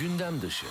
[0.00, 0.66] Gündem dışı.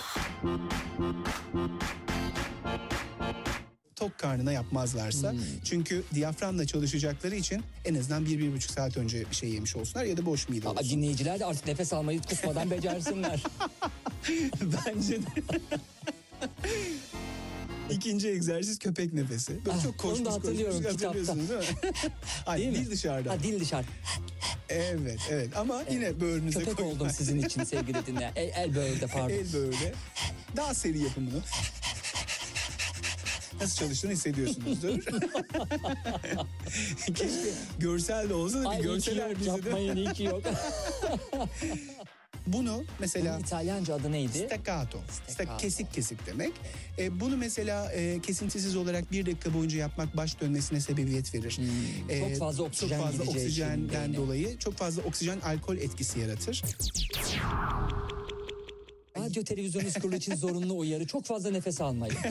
[3.95, 5.31] tok karnına yapmazlarsa.
[5.31, 5.39] Hmm.
[5.63, 10.05] Çünkü diyaframla çalışacakları için en azından bir, bir buçuk saat önce bir şey yemiş olsunlar
[10.05, 10.89] ya da boş mide Aa, olsun.
[10.89, 13.43] dinleyiciler de artık nefes almayı kısmadan becersinler.
[14.61, 15.25] Bence de.
[17.91, 19.65] İkinci egzersiz köpek nefesi.
[19.65, 21.65] Böyle Ah, çok onu koşmuş da hatırlıyorum koşmuş hatırlıyorsunuz değil mi?
[22.45, 22.77] Ay, Değil mi?
[22.85, 23.31] dil dışarıda.
[23.31, 23.85] ha, dil dışarı.
[24.69, 26.91] Evet evet ama yine böğrünüze Köpek koyun.
[26.91, 28.31] oldum sizin için sevgili dinleyen.
[28.35, 29.29] El, el böğürde pardon.
[29.29, 29.93] El böyle.
[30.55, 31.41] Daha seri yapın bunu.
[33.61, 35.03] Nasıl çalıştığını hissediyorsunuzdur.
[37.05, 39.49] Keşke görsel de olsa da bir Ay görseler bizi de.
[39.49, 40.43] yapmayın iyi ki yok.
[42.47, 44.37] Bunu mesela Bunun İtalyanca adı neydi?
[44.37, 44.99] staccato.
[45.11, 45.53] Staccato.
[45.53, 46.51] Sta- kesik kesik demek.
[46.99, 51.57] E, bunu mesela e, kesintisiz olarak bir dakika boyunca yapmak baş dönmesine sebebiyet verir.
[51.57, 56.63] Hmm, E, çok fazla oksijen Çok fazla oksijenden dolayı çok fazla oksijen alkol etkisi yaratır.
[59.17, 61.07] Radyo televizyon kurulu için zorunlu uyarı.
[61.07, 62.15] Çok fazla nefes almayın.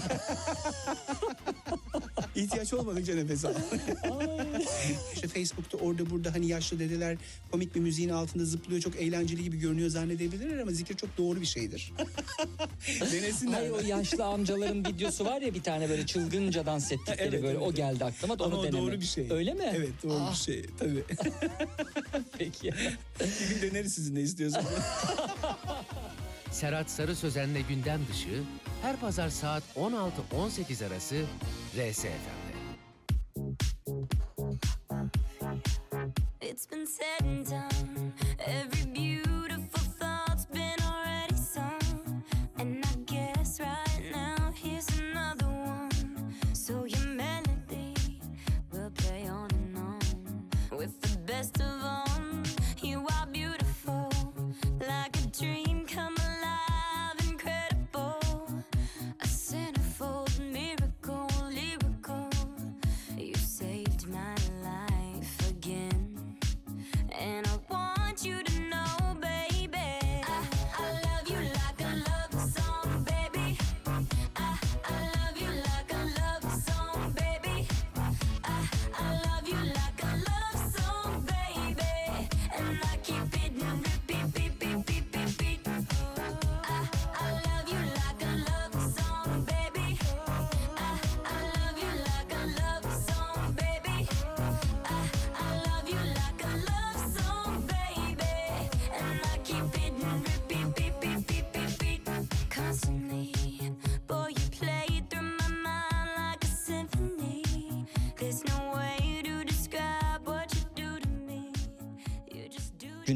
[2.36, 3.54] İhtiyaç olmadıkça nefes al.
[5.14, 7.16] işte Facebook'ta orada burada hani yaşlı dedeler
[7.50, 11.46] komik bir müziğin altında zıplıyor çok eğlenceli gibi görünüyor zannedebilirler ama zikir çok doğru bir
[11.46, 11.92] şeydir.
[13.12, 13.52] Denesinler.
[13.52, 17.58] Hayır o yaşlı amcaların videosu var ya bir tane böyle çılgınca dans ettikleri Evet, böyle
[17.58, 18.78] evet, o geldi aklıma da Ama onu o deneme.
[18.82, 19.26] doğru bir şey.
[19.30, 19.72] Öyle mi?
[19.76, 21.04] Evet doğru Ah, bir şey tabii.
[22.38, 22.70] Peki.
[23.20, 24.66] bir gün deneriz sizin ne istiyorsanız.
[26.54, 28.42] Serhat Sarı Sözen'le gündem dışı
[28.82, 31.24] her pazar saat 16-18 arası
[31.76, 32.54] RSFM'de.
[36.40, 38.12] It's been said and done.
[38.38, 39.13] Every beautiful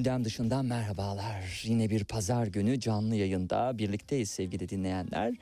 [0.08, 1.62] Gündem dışından merhabalar.
[1.64, 5.34] Yine bir pazar günü canlı yayında birlikteyiz sevgili dinleyenler.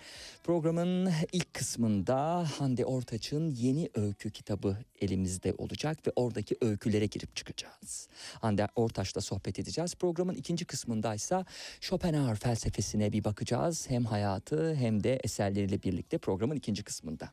[0.44, 8.08] Programın ilk kısmında Hande Ortaç'ın yeni öykü kitabı elimizde olacak ve oradaki öykülere girip çıkacağız.
[8.40, 9.94] Hande Ortaç'la sohbet edeceğiz.
[9.94, 11.44] Programın ikinci kısmındaysa
[11.80, 13.90] Schopenhauer felsefesine bir bakacağız.
[13.90, 17.30] Hem hayatı hem de eserleriyle birlikte programın ikinci kısmında.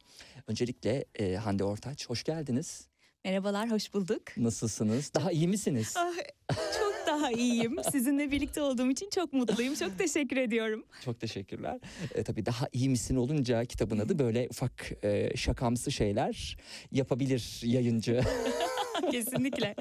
[0.48, 2.93] Öncelikle e, Hande Ortaç hoş geldiniz.
[3.26, 4.22] Merhabalar, hoş bulduk.
[4.38, 5.12] Nasılsınız?
[5.16, 5.94] Daha iyi misiniz?
[5.98, 6.14] Ah,
[6.50, 7.78] çok daha iyiyim.
[7.92, 9.76] Sizinle birlikte olduğum için çok mutluyum.
[9.76, 10.86] Çok teşekkür ediyorum.
[11.06, 11.80] Çok teşekkürler.
[12.16, 16.58] E, tabii daha iyi misin olunca kitabın adı böyle ufak e, şakamsı şeyler
[16.92, 18.22] yapabilir yayıncı.
[19.12, 19.76] Kesinlikle.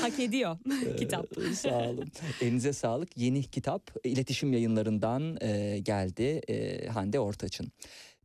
[0.00, 0.58] Hak ediyor
[0.98, 1.38] kitap.
[1.38, 2.12] E, Sağ olun.
[2.40, 3.16] Elinize sağlık.
[3.16, 7.72] Yeni kitap iletişim yayınlarından e, geldi e, Hande Ortaç'ın.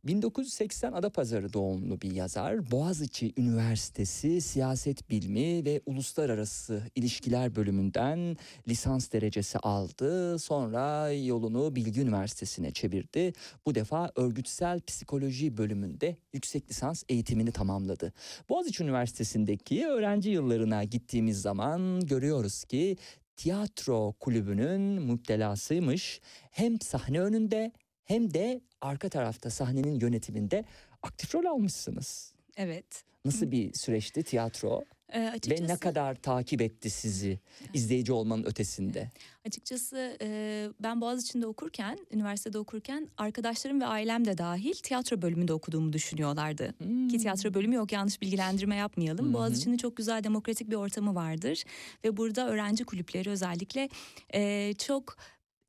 [0.04, 2.70] 1980 Adapazarı doğumlu bir yazar.
[2.70, 8.36] Boğaziçi Üniversitesi Siyaset Bilimi ve Uluslararası İlişkiler bölümünden
[8.68, 10.38] lisans derecesi aldı.
[10.38, 13.32] Sonra yolunu Bilgi Üniversitesi'ne çevirdi.
[13.66, 18.12] Bu defa örgütsel psikoloji bölümünde yüksek lisans eğitimini tamamladı.
[18.48, 22.96] Boğaziçi Üniversitesi'ndeki öğrenci yıllarına gittiğimiz zaman görüyoruz ki
[23.36, 26.20] tiyatro kulübünün müptelasıymış.
[26.50, 27.72] Hem sahne önünde
[28.10, 30.64] hem de arka tarafta sahnenin yönetiminde
[31.02, 32.34] aktif rol almışsınız.
[32.56, 33.04] Evet.
[33.24, 37.38] Nasıl bir süreçti tiyatro Ee, açıkçası, ve ne kadar takip etti sizi
[37.74, 39.10] izleyici olmanın ötesinde?
[39.46, 45.92] Açıkçası e, ben Boğaziçi'nde okurken, üniversitede okurken arkadaşlarım ve ailem de dahil tiyatro bölümünde okuduğumu
[45.92, 46.74] düşünüyorlardı.
[47.10, 49.28] Ki tiyatro bölümü yok yanlış bilgilendirme yapmayalım.
[49.28, 49.32] Hı.
[49.32, 51.64] Boğaziçi'nin çok güzel demokratik bir ortamı vardır.
[52.04, 53.88] Ve burada öğrenci kulüpleri özellikle
[54.34, 55.16] e, çok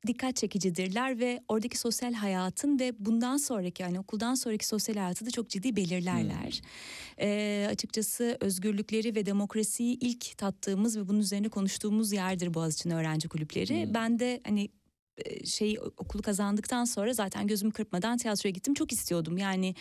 [0.06, 5.30] dikkat çekicidirler ve oradaki sosyal hayatın ve bundan sonraki yani okuldan sonraki sosyal hayatı da
[5.30, 6.60] çok ciddi belirlerler.
[7.20, 13.86] Ee, açıkçası özgürlükleri ve demokrasiyi ilk tattığımız ve bunun üzerine konuştuğumuz yerdir Boğaziçi'nin öğrenci kulüpleri.
[13.86, 13.94] Hmm.
[13.94, 14.68] Ben de hani e,
[15.44, 18.74] şey okulu kazandıktan sonra zaten gözümü kırpmadan tiyatroya gittim.
[18.74, 19.74] Çok istiyordum yani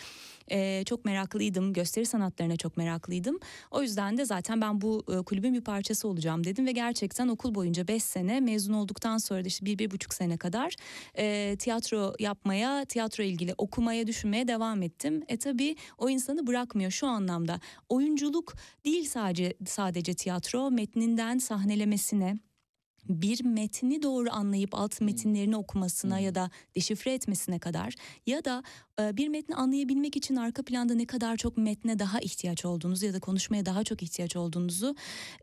[0.52, 1.74] e, çok meraklıydım.
[1.74, 3.40] Gösteri sanatlarına çok meraklıydım.
[3.72, 7.56] O yüzden de zaten ben bu e, kulübün bir parçası olacağım dedim ve gerçekten okul
[7.56, 10.76] boyunca 5 sene mezun olduktan sonra da işte bir, bir buçuk sene kadar
[11.18, 15.24] e, tiyatro yapmaya, tiyatro ilgili okumaya, düşünmeye devam ettim.
[15.28, 17.60] E tabii o insanı bırakmıyor şu anlamda.
[17.90, 18.54] Oyunculuk
[18.86, 22.38] değil sadece sadece tiyatro, metninden sahnelemesine,
[23.10, 27.96] bir metni doğru anlayıp alt metinlerini okumasına ya da deşifre etmesine kadar
[28.26, 28.64] ya da
[29.02, 33.14] e, bir metni anlayabilmek için arka planda ne kadar çok metne daha ihtiyaç olduğunuzu ya
[33.14, 34.96] da konuşmaya daha çok ihtiyaç olduğunuzu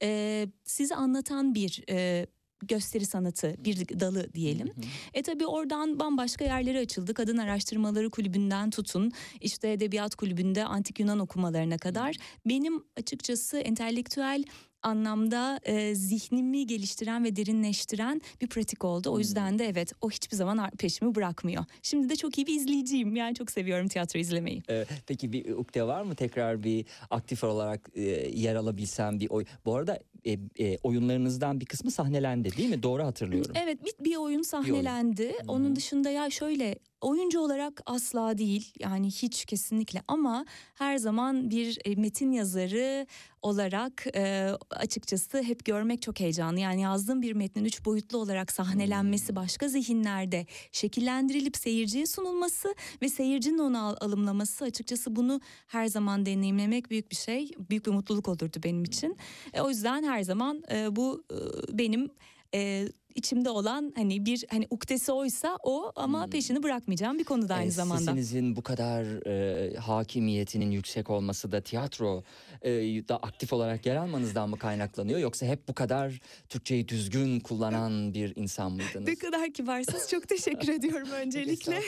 [0.02, 2.26] e, size anlatan bir e,
[2.62, 4.72] gösteri sanatı bir dalı diyelim.
[5.14, 7.14] E tabi oradan bambaşka yerlere açıldı.
[7.14, 12.16] Kadın Araştırmaları Kulübü'nden tutun işte Edebiyat Kulübü'nde Antik Yunan okumalarına kadar.
[12.46, 14.44] Benim açıkçası entelektüel
[14.88, 19.12] anlamda e, zihnimi geliştiren ve derinleştiren bir pratik oldu.
[19.12, 21.64] O yüzden de evet o hiçbir zaman peşimi bırakmıyor.
[21.82, 23.16] Şimdi de çok iyi bir izleyiciyim.
[23.16, 24.62] Yani çok seviyorum tiyatro izlemeyi.
[24.70, 28.02] Ee, peki bir ukde var mı tekrar bir aktif olarak e,
[28.34, 29.44] yer alabilsem bir oy.
[29.64, 32.82] Bu arada e, e, oyunlarınızdan bir kısmı sahnelendi değil mi?
[32.82, 33.52] Doğru hatırlıyorum.
[33.54, 35.34] Evet bir, bir oyun sahnelendi.
[35.48, 41.78] Onun dışında ya şöyle oyuncu olarak asla değil yani hiç kesinlikle ama her zaman bir
[41.84, 43.06] e, metin yazarı
[43.42, 46.60] olarak e, açıkçası hep görmek çok heyecanlı.
[46.60, 53.58] Yani yazdığım bir metnin üç boyutlu olarak sahnelenmesi başka zihinlerde şekillendirilip seyirciye sunulması ve seyircinin
[53.58, 57.50] onu al- alımlaması açıkçası bunu her zaman deneyimlemek büyük bir şey.
[57.70, 59.16] Büyük bir mutluluk olurdu benim için.
[59.54, 61.36] E, o yüzden her zaman e, bu e,
[61.78, 62.10] benim
[62.54, 67.54] e, içimde olan hani bir hani uktesi oysa o ama peşini bırakmayacağım bir konu da
[67.54, 68.00] aynı Ee, zamanda.
[68.00, 72.22] Sesinizin bu kadar e, hakimiyetinin yüksek olması da tiyatro
[72.62, 72.70] e,
[73.08, 78.32] da aktif olarak yer almanızdan mı kaynaklanıyor yoksa hep bu kadar Türkçeyi düzgün kullanan bir
[78.36, 79.08] insan mıydınız?
[79.08, 81.80] Ne kadar kibarsınız çok teşekkür ediyorum öncelikle.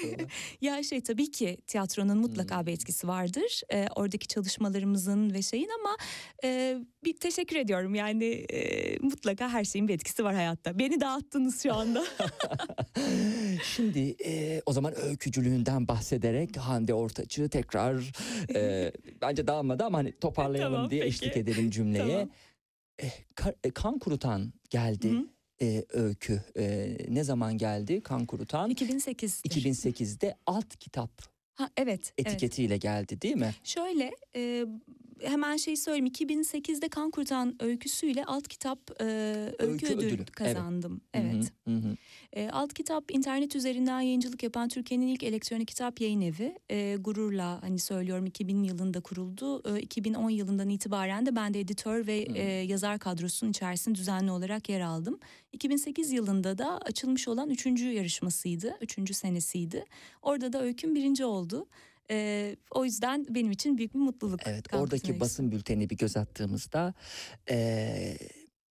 [0.60, 3.60] Ya şey tabii ki tiyatronun mutlaka bir etkisi vardır.
[3.72, 5.96] Ee, oradaki çalışmalarımızın ve şeyin ama
[6.44, 7.94] e, bir teşekkür ediyorum.
[7.94, 10.78] Yani e, mutlaka her şeyin bir etkisi var hayatta.
[10.78, 12.04] Beni dağıttınız şu anda.
[13.64, 18.12] Şimdi e, o zaman öykücülüğünden bahsederek Hande Ortaç'ı tekrar
[18.54, 21.14] e, bence dağılmadı ama hani toparlayalım Tamam, diye peki.
[21.14, 22.02] eşlik edelim cümleye.
[22.02, 22.30] Tamam.
[23.02, 23.08] E,
[23.64, 25.26] e, kan kurutan geldi Hı.
[25.62, 26.42] e, öykü.
[26.56, 28.70] E, ne zaman geldi kan kurutan?
[28.70, 29.40] 2008.
[29.40, 31.29] 2008'de alt kitap
[31.60, 32.12] Ha, evet.
[32.18, 32.26] evet.
[32.26, 33.54] etiketiyle geldi değil mi?
[33.64, 34.66] Şöyle e,
[35.22, 40.32] hemen şey söyleyeyim 2008'de Kan Kurtan öyküsüyle alt kitap e, öykü, Öykü ödülü ödülü, evet.
[40.32, 41.00] kazandım.
[41.14, 41.52] Hı hı, Evet.
[41.68, 41.96] hı hı.
[42.32, 46.58] E, alt kitap internet üzerinden yayıncılık yapan Türkiye'nin ilk elektronik kitap yayın evi.
[46.70, 49.76] E, gururla hani söylüyorum 2000 yılında kuruldu.
[49.76, 54.68] E, 2010 yılından itibaren de ben de editör ve e, yazar kadrosunun içerisinde düzenli olarak
[54.68, 55.18] yer aldım.
[55.52, 58.76] 2008 yılında da açılmış olan üçüncü yarışmasıydı.
[58.80, 59.84] Üçüncü senesiydi.
[60.22, 61.66] Orada da öyküm birinci oldu.
[62.10, 64.40] E, o yüzden benim için büyük bir mutluluk.
[64.46, 66.94] Evet oradaki basın bülteni bir göz attığımızda
[67.50, 68.18] eee,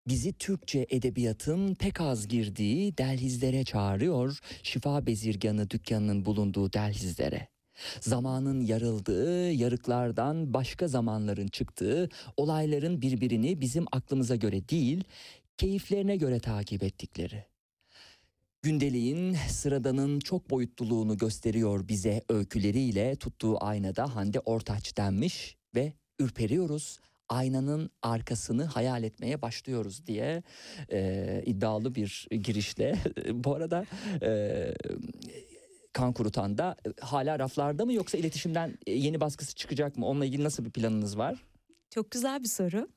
[0.07, 4.39] bizi Türkçe edebiyatın pek az girdiği delhizlere çağırıyor.
[4.63, 7.47] Şifa bezirganı dükkanının bulunduğu delhizlere.
[8.01, 15.03] Zamanın yarıldığı, yarıklardan başka zamanların çıktığı, olayların birbirini bizim aklımıza göre değil,
[15.57, 17.45] keyiflerine göre takip ettikleri.
[18.61, 26.99] Gündeliğin, sıradanın çok boyutluluğunu gösteriyor bize öyküleriyle tuttuğu aynada Hande Ortaç denmiş ve ürperiyoruz.
[27.29, 30.43] Aynanın arkasını hayal etmeye başlıyoruz diye
[30.91, 32.95] e, iddialı bir girişle.
[33.31, 33.85] Bu arada
[34.21, 34.73] e,
[35.93, 40.05] kan kurutan da e, hala raflarda mı yoksa iletişimden e, yeni baskısı çıkacak mı?
[40.05, 41.43] Onunla ilgili nasıl bir planınız var?
[41.89, 42.87] Çok güzel bir soru.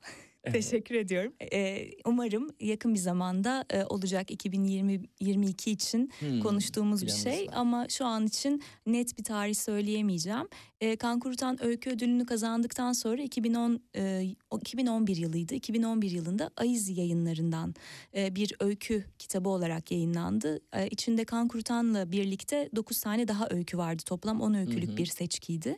[0.43, 0.53] Evet.
[0.55, 1.33] Teşekkür ediyorum.
[1.53, 7.47] Ee, umarım yakın bir zamanda e, olacak 2020-22 için Hmm, konuştuğumuz bir şey.
[7.47, 7.53] var.
[7.53, 10.47] Ama şu an için net bir tarih söyleyemeyeceğim.
[10.81, 15.55] Ee, Kan Kurutan Öykü Ödülünü kazandıktan sonra 2010 e, o 2011 yılıydı.
[15.55, 17.75] 2011 yılında Aiz yayınlarından
[18.15, 20.59] e, bir öykü kitabı olarak yayınlandı.
[20.75, 24.03] E, içinde Kan Kurutan'la birlikte 9 tane daha öykü vardı.
[24.05, 24.97] Toplam 10 öykülük Hı hı.
[24.97, 25.77] bir seçkiydi.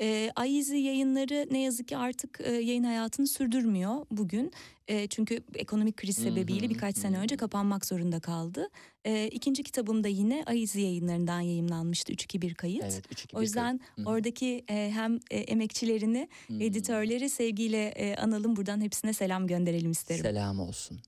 [0.00, 4.52] E, Aizi yayınları ne yazık ki artık e, yayın hayatını sürdürmüyor bugün.
[4.88, 7.20] E, çünkü ekonomik kriz Hı sebebiyle hı, birkaç sene hı.
[7.20, 8.68] önce kapanmak zorunda kaldı.
[9.04, 12.82] E, ikinci kitabım da yine Aizi yayınlarından yayımlanmıştı 3-2-1 kayıt.
[12.82, 14.06] Evet, üç, iki, O bir, yüzden Hı hı.
[14.08, 16.60] oradaki e, hem e, emekçilerini, Hmm.
[16.60, 18.56] editörleri sevgiyle e, analım.
[18.56, 20.22] Buradan hepsine selam gönderelim isterim.
[20.22, 21.00] Selam olsun.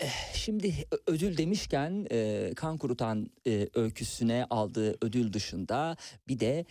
[0.00, 0.74] Eh, Şimdi
[1.06, 5.96] ödül demişken e, kan kurutan e, öyküsüne aldığı ödül dışında
[6.28, 6.64] bir de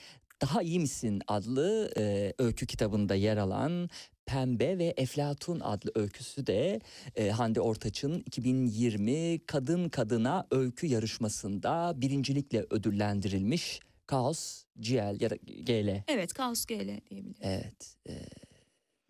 [0.43, 3.89] daha iyi misin adlı e, öykü kitabında yer alan
[4.25, 6.79] Pembe ve Eflatun adlı öyküsü de
[7.15, 16.03] e, Hande Ortaç'ın 2020 Kadın Kadına Öykü Yarışması'nda birincilikle ödüllendirilmiş Kaos GL ya da GL.
[16.07, 17.35] Evet Kaos GL diyebilirim.
[17.41, 17.95] Evet.
[18.09, 18.13] e,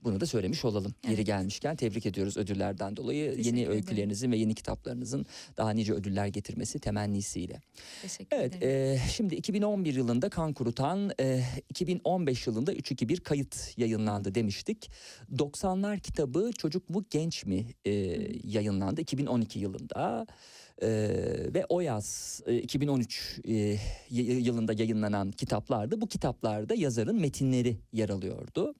[0.04, 0.94] bunu da söylemiş olalım.
[1.04, 1.26] Yeri Evet.
[1.26, 3.30] gelmişken tebrik ediyoruz ödüllerden dolayı.
[3.30, 3.72] Teşekkür yeni ederim.
[3.76, 5.26] öykülerinizin ve yeni kitaplarınızın
[5.58, 7.62] daha nice ödüller getirmesi temennisiyle.
[8.02, 8.96] Teşekkür Evet, ederim.
[8.96, 14.92] e, şimdi 2011 yılında kan kurutan, e, 2015 yılında 321 kayıt yayınlandı demiştik.
[15.38, 17.92] 90'lar kitabı Çocuk mu Genç mi e,
[18.44, 20.28] yayınlandı 2012 yılında.
[20.82, 20.88] E,
[21.54, 23.78] ve o yaz e, 2013 e,
[24.10, 26.02] yılında yayınlanan kitaplardı.
[26.02, 28.76] Bu kitaplarda yazarın metinleri yer alıyordu.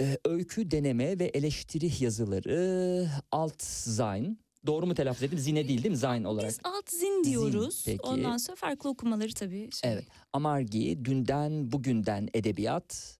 [0.00, 4.38] E, öykü, deneme ve eleştiri yazıları Alt Zayn.
[4.66, 5.38] Doğru mu telaffuz ettim?
[5.38, 5.96] Zine değil değil mi?
[5.96, 6.48] Zayn olarak.
[6.48, 7.82] Biz alt zin diyoruz.
[7.86, 8.02] peki.
[8.02, 9.68] Ondan sonra farklı okumaları tabii.
[9.72, 9.92] Şey.
[9.92, 10.04] Evet.
[10.32, 13.18] Amargi, Dünden Bugünden Edebiyat,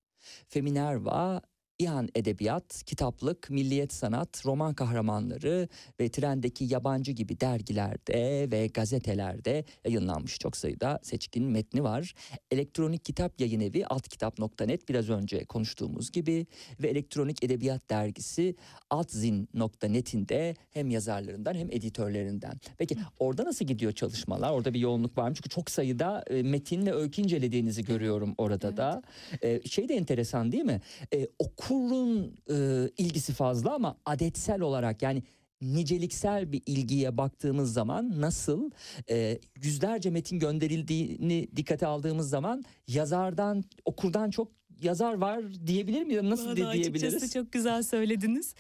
[0.48, 1.40] Feminerva,
[1.78, 5.68] İhan Edebiyat, Kitaplık, Milliyet Sanat, Roman Kahramanları
[6.00, 12.14] ve trendeki yabancı gibi dergilerde ve gazetelerde yayınlanmış çok sayıda seçkin metni var.
[12.50, 16.46] Elektronik kitap yayın evi altkitap.net biraz önce konuştuğumuz gibi
[16.82, 18.54] ve elektronik edebiyat dergisi
[18.90, 22.60] altzin.net'in de hem yazarlarından hem editörlerinden.
[22.78, 24.50] Peki orada nasıl gidiyor çalışmalar?
[24.50, 25.34] Orada bir yoğunluk var mı?
[25.34, 29.02] Çünkü çok sayıda e, metin ve öykü incelediğinizi görüyorum orada da.
[29.42, 30.80] E, şey de enteresan değil mi?
[31.14, 31.26] E,
[31.66, 35.22] okurun e, ilgisi fazla ama adetsel olarak yani
[35.62, 38.70] niceliksel bir ilgiye baktığımız zaman nasıl
[39.10, 44.48] e, yüzlerce metin gönderildiğini dikkate aldığımız zaman yazardan okurdan çok
[44.82, 46.22] yazar var diyebilir miyiz?
[46.22, 47.14] Nasıl de, diyebiliriz?
[47.14, 48.54] Açıkçası çok güzel söylediniz.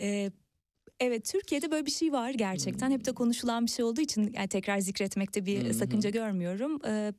[0.00, 0.30] Ee,
[1.00, 2.90] evet Türkiye'de böyle bir şey var gerçekten.
[2.90, 5.74] Hep de konuşulan bir şey olduğu için yani tekrar zikretmekte bir hı.
[5.74, 6.80] sakınca görmüyorum.
[6.86, 7.12] Ee,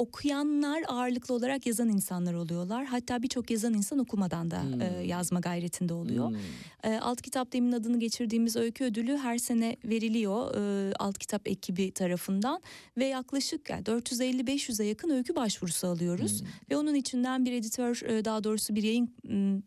[0.00, 2.84] okuyanlar ağırlıklı olarak yazan insanlar oluyorlar.
[2.84, 4.80] Hatta birçok yazan insan okumadan da Hmm.
[4.82, 6.28] e, yazma gayretinde oluyor.
[6.30, 6.90] Hmm.
[6.92, 11.90] E, Alt Kitap Demin adını geçirdiğimiz öykü ödülü her sene veriliyor e, Alt Kitap ekibi
[11.92, 12.60] tarafından
[12.98, 16.48] ve yaklaşık yani 450-500'e yakın öykü başvurusu alıyoruz Hmm.
[16.70, 19.62] ve onun içinden bir editör e, daha doğrusu bir yayın m, e,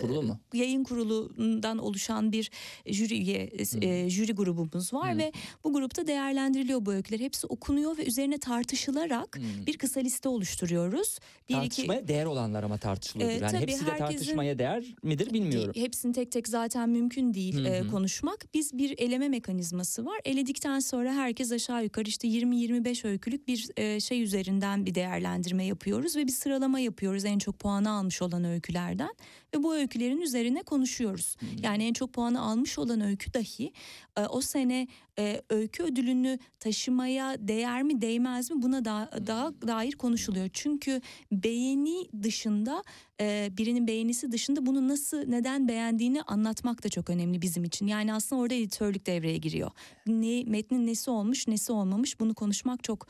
[0.00, 0.40] Kurulu mu?
[0.54, 2.50] yayın kurulundan oluşan bir
[2.86, 3.50] jüri üye,
[3.80, 5.18] e, jüri grubumuz var Hmm.
[5.18, 5.32] ve
[5.64, 7.20] bu grupta değerlendiriliyor bu öyküler.
[7.20, 9.66] Hepsi okunuyor ve üzerine tartışılarak Hmm.
[9.66, 11.18] bir kısa liste oluşturuyoruz.
[11.48, 13.34] Bir Tartışmaya değer olanlar ama tartışılıyordur.
[13.34, 15.72] Ee, yani tabii hepsi de tartışmaya değer midir bilmiyorum.
[15.76, 18.46] Hepsini tek tek zaten mümkün değil Hı e, konuşmak.
[18.54, 20.20] Biz bir eleme mekanizması var.
[20.24, 26.16] Eledikten sonra herkes aşağı yukarı işte 20-25 öykülük bir e, şey üzerinden bir değerlendirme yapıyoruz
[26.16, 29.10] ve bir sıralama yapıyoruz en çok puanı almış olan öykülerden
[29.54, 31.36] ve bu öykülerin üzerine konuşuyoruz.
[31.62, 33.72] Yani en çok puanı almış olan öykü dahi
[34.16, 34.86] e, o sene
[35.18, 40.48] e, öykü ödülünü taşımaya değer mi değmez mi buna da, daha dair konuşuluyor.
[40.52, 41.00] Çünkü
[41.32, 42.84] beğeni dışında
[43.20, 47.86] e, birinin beğenisi dışında bunu nasıl neden beğendiğini anlatmak da çok önemli bizim için.
[47.86, 49.70] Yani aslında orada editörlük devreye giriyor.
[50.06, 53.06] Ne metnin nesi olmuş nesi olmamış bunu konuşmak çok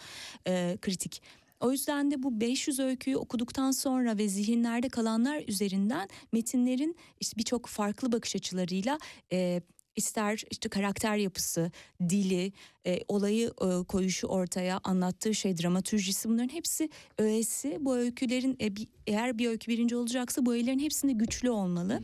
[0.47, 1.23] e, kritik.
[1.63, 7.67] O yüzden de bu 500 öyküyü okuduktan sonra ve zihinlerde kalanlar üzerinden metinlerin işte birçok
[7.67, 8.99] farklı bakış açılarıyla
[9.33, 9.61] e,
[9.97, 11.71] ister işte karakter yapısı,
[12.09, 12.53] dili,
[12.87, 16.89] e, olayı e, koyuşu ortaya, anlattığı şey, dramatürjisi bunların hepsi
[17.19, 17.79] öğesi.
[17.81, 22.01] Bu öykülerin e, bir- eğer bir öykü birinci olacaksa bu öğelerin hepsinde güçlü olmalı.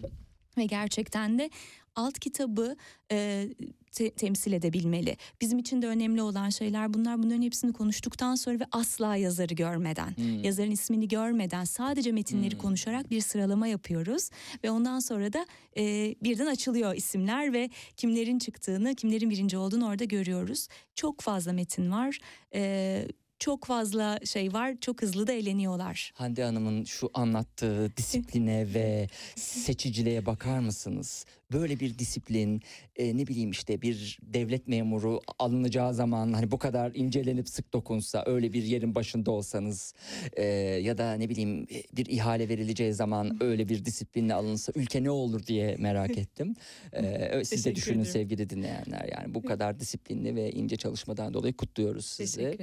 [0.59, 1.50] Ve gerçekten de
[1.99, 2.76] alt kitabı
[3.12, 3.49] e,
[3.93, 5.17] te- temsil edebilmeli.
[5.40, 7.23] Bizim için de önemli olan şeyler bunlar.
[7.23, 10.45] Bunların hepsini konuştuktan sonra ve asla yazarı görmeden, Hmm.
[10.45, 12.59] yazarın ismini görmeden sadece metinleri Hmm.
[12.59, 14.31] konuşarak bir sıralama yapıyoruz.
[14.64, 20.05] Ve ondan sonra da e, birden açılıyor isimler ve kimlerin çıktığını, kimlerin birinci olduğunu orada
[20.05, 20.69] görüyoruz.
[20.95, 22.19] Çok fazla metin var.
[22.55, 24.75] E, çok fazla şey var.
[24.81, 26.12] Çok hızlı da eğleniyorlar.
[26.14, 31.25] Hande Hanım'ın şu anlattığı disipline ve seçiciliğe bakar mısınız?
[31.52, 32.62] Böyle bir disiplin
[32.97, 38.23] e, ne bileyim işte bir devlet memuru alınacağı zaman hani bu kadar incelenip sık dokunsa
[38.26, 39.95] öyle bir yerin başında olsanız
[40.33, 40.45] e,
[40.83, 45.11] ya da ne bileyim e, bir ihale verileceği zaman öyle bir disiplinle alınsa ülke ne
[45.11, 46.55] olur diye merak ettim.
[46.93, 48.12] E, siz de düşünün ederim.
[48.12, 52.59] sevgili dinleyenler yani bu kadar disiplinli ve ince çalışmadan dolayı kutluyoruz sizi.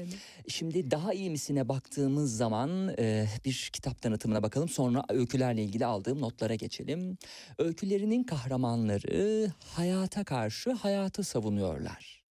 [0.47, 4.69] Şimdi daha iyi misine baktığımız zaman e, bir kitap tanıtımına bakalım.
[4.69, 7.17] Sonra öykülerle ilgili aldığım notlara geçelim.
[7.57, 8.23] Öykülerinin
[8.75, 12.23] kahramanları hayata karşı hayatı savunuyorlar.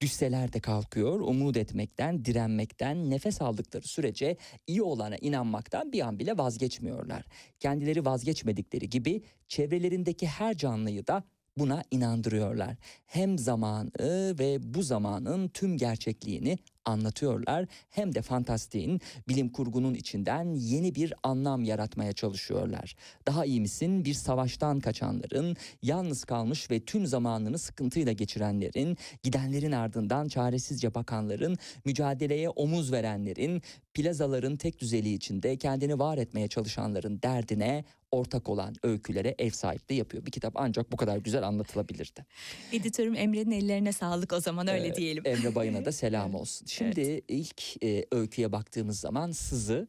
[0.00, 6.38] Düşseler de kalkıyor, umut etmekten, direnmekten, nefes aldıkları sürece iyi olana inanmaktan bir an bile
[6.38, 7.24] vazgeçmiyorlar.
[7.58, 11.24] Kendileri vazgeçmedikleri gibi çevrelerindeki her canlıyı da
[11.60, 12.76] buna inandırıyorlar.
[13.06, 20.94] Hem zamanı ve bu zamanın tüm gerçekliğini anlatıyorlar hem de fantastiğin, bilim kurgunun içinden yeni
[20.94, 22.96] bir anlam yaratmaya çalışıyorlar.
[23.26, 30.28] Daha iyi misin bir savaştan kaçanların, yalnız kalmış ve tüm zamanını sıkıntıyla geçirenlerin, gidenlerin ardından
[30.28, 33.62] çaresizce bakanların, mücadeleye omuz verenlerin,
[33.94, 40.26] plazaların tek düzeliği içinde kendini var etmeye çalışanların derdine ortak olan öykülere ev sahipliği yapıyor.
[40.26, 42.26] Bir kitap ancak bu kadar güzel anlatılabilirdi.
[42.72, 45.22] Editörüm Emre'nin ellerine sağlık o zaman öyle Ee, diyelim.
[45.26, 46.66] Emre Bayın'a da selam olsun.
[46.66, 49.88] Şimdi ilk e, öyküye baktığımız zaman Sızı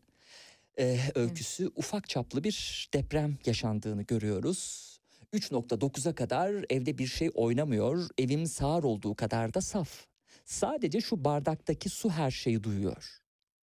[0.80, 4.88] e, öyküsü ufak çaplı bir deprem yaşandığını görüyoruz.
[5.34, 8.10] 3.9'a kadar evde bir şey oynamıyor.
[8.18, 10.06] Evim sağır olduğu kadar da saf.
[10.46, 13.21] Sadece şu bardaktaki su her şeyi duyuyor.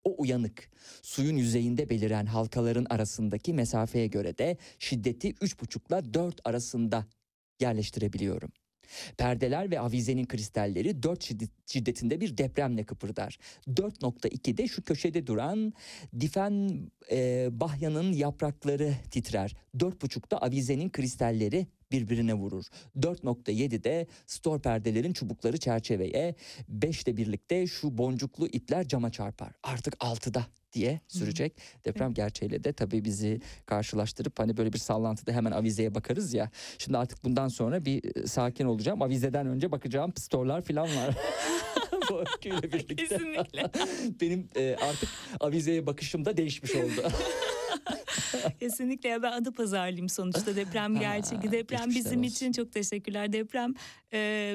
[0.06, 0.70] O uyanık.
[1.02, 7.06] Suyun yüzeyinde beliren halkaların arasındaki mesafeye göre de şiddeti 3.5 ile 4 arasında
[7.60, 8.52] yerleştirebiliyorum.
[9.18, 11.24] Perdeler ve avizenin kristalleri 4
[11.66, 13.38] şiddetinde bir depremle kıpırdar.
[13.68, 15.72] 4.2'de şu köşede duran
[16.20, 19.56] Difen e, Bahya'nın yaprakları titrer.
[19.76, 22.64] 4.5'da avizenin kristalleri birbirine vurur.
[22.98, 26.34] 4.7'de store perdelerin çubukları çerçeveye,
[26.72, 29.52] 5'te birlikte şu boncuklu ipler cama çarpar.
[29.62, 31.56] Artık 6'da diye sürecek.
[31.84, 36.50] Deprem gerçeğiyle de tabii bizi karşılaştırıp hani böyle bir sallantıda hemen avizeye bakarız ya.
[36.78, 39.02] Şimdi artık bundan sonra bir e, sakin olacağım.
[39.02, 41.16] Avizeden önce bakacağım storlar falan var.
[42.10, 42.96] Bu öyküyle birlikte.
[42.96, 43.70] Kesinlikle.
[44.20, 45.08] Benim e, artık
[45.40, 47.02] avizeye bakışım da değişmiş oldu.
[48.60, 51.42] Kesinlikle ya ben adı pazarlıyım sonuçta deprem gerçeği.
[51.42, 52.22] Deprem bizim olsun.
[52.22, 53.32] için çok teşekkürler.
[53.32, 53.74] Deprem
[54.12, 54.54] e,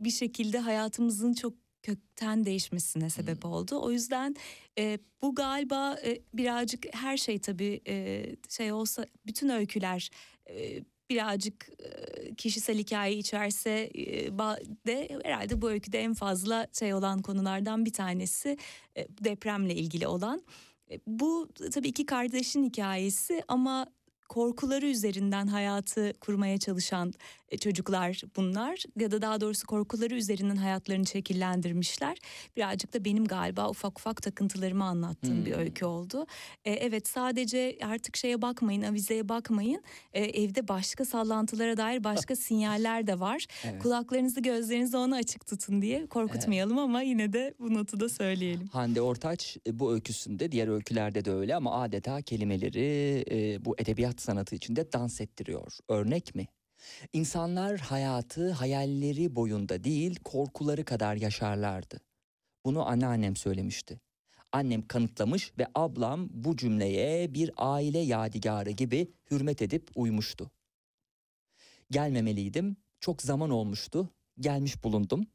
[0.00, 3.50] bir şekilde hayatımızın çok kökten değişmesine sebep Hmm.
[3.50, 3.80] oldu.
[3.82, 4.36] O yüzden
[4.78, 10.10] e, bu galiba e, birazcık her şey tabii e, şey olsa bütün öyküler
[10.50, 14.38] e, birazcık e, kişisel hikaye içerse e,
[14.86, 18.56] de herhalde bu öyküde en fazla şey olan konulardan bir tanesi
[18.96, 20.42] e, depremle ilgili olan.
[20.90, 23.86] E, Bu tabii iki kardeşin hikayesi ama
[24.28, 27.12] korkuları üzerinden hayatı kurmaya çalışan
[27.60, 32.18] çocuklar bunlar ya da daha doğrusu korkuları üzerinden hayatlarını şekillendirmişler.
[32.56, 35.60] Birazcık da benim galiba ufak ufak takıntılarımı anlattığım bir Hmm.
[35.60, 36.26] öykü oldu.
[36.64, 39.82] E, evet sadece artık şeye bakmayın avizeye bakmayın
[40.12, 43.46] E, evde başka sallantılara dair başka sinyaller de var.
[43.64, 43.82] Evet.
[43.82, 48.66] Kulaklarınızı gözlerinizi ona açık tutun diye korkutmayalım ama yine de bu notu da söyleyelim.
[48.68, 54.20] Hande Ortaç e, bu öyküsünde diğer öykülerde de öyle ama adeta kelimeleri e, bu edebiyat
[54.20, 55.72] sanatı içinde dans ettiriyor.
[55.88, 56.46] Örnek mi?
[57.12, 62.00] İnsanlar hayatı hayalleri boyunda değil korkuları kadar yaşarlardı.
[62.64, 64.00] Bunu anneannem söylemişti.
[64.52, 70.50] Annem kanıtlamış ve ablam bu cümleye bir aile yadigarı gibi hürmet edip uymuştu.
[71.90, 72.76] Gelmemeliydim.
[73.00, 74.10] Çok zaman olmuştu.
[74.40, 75.26] Gelmiş bulundum.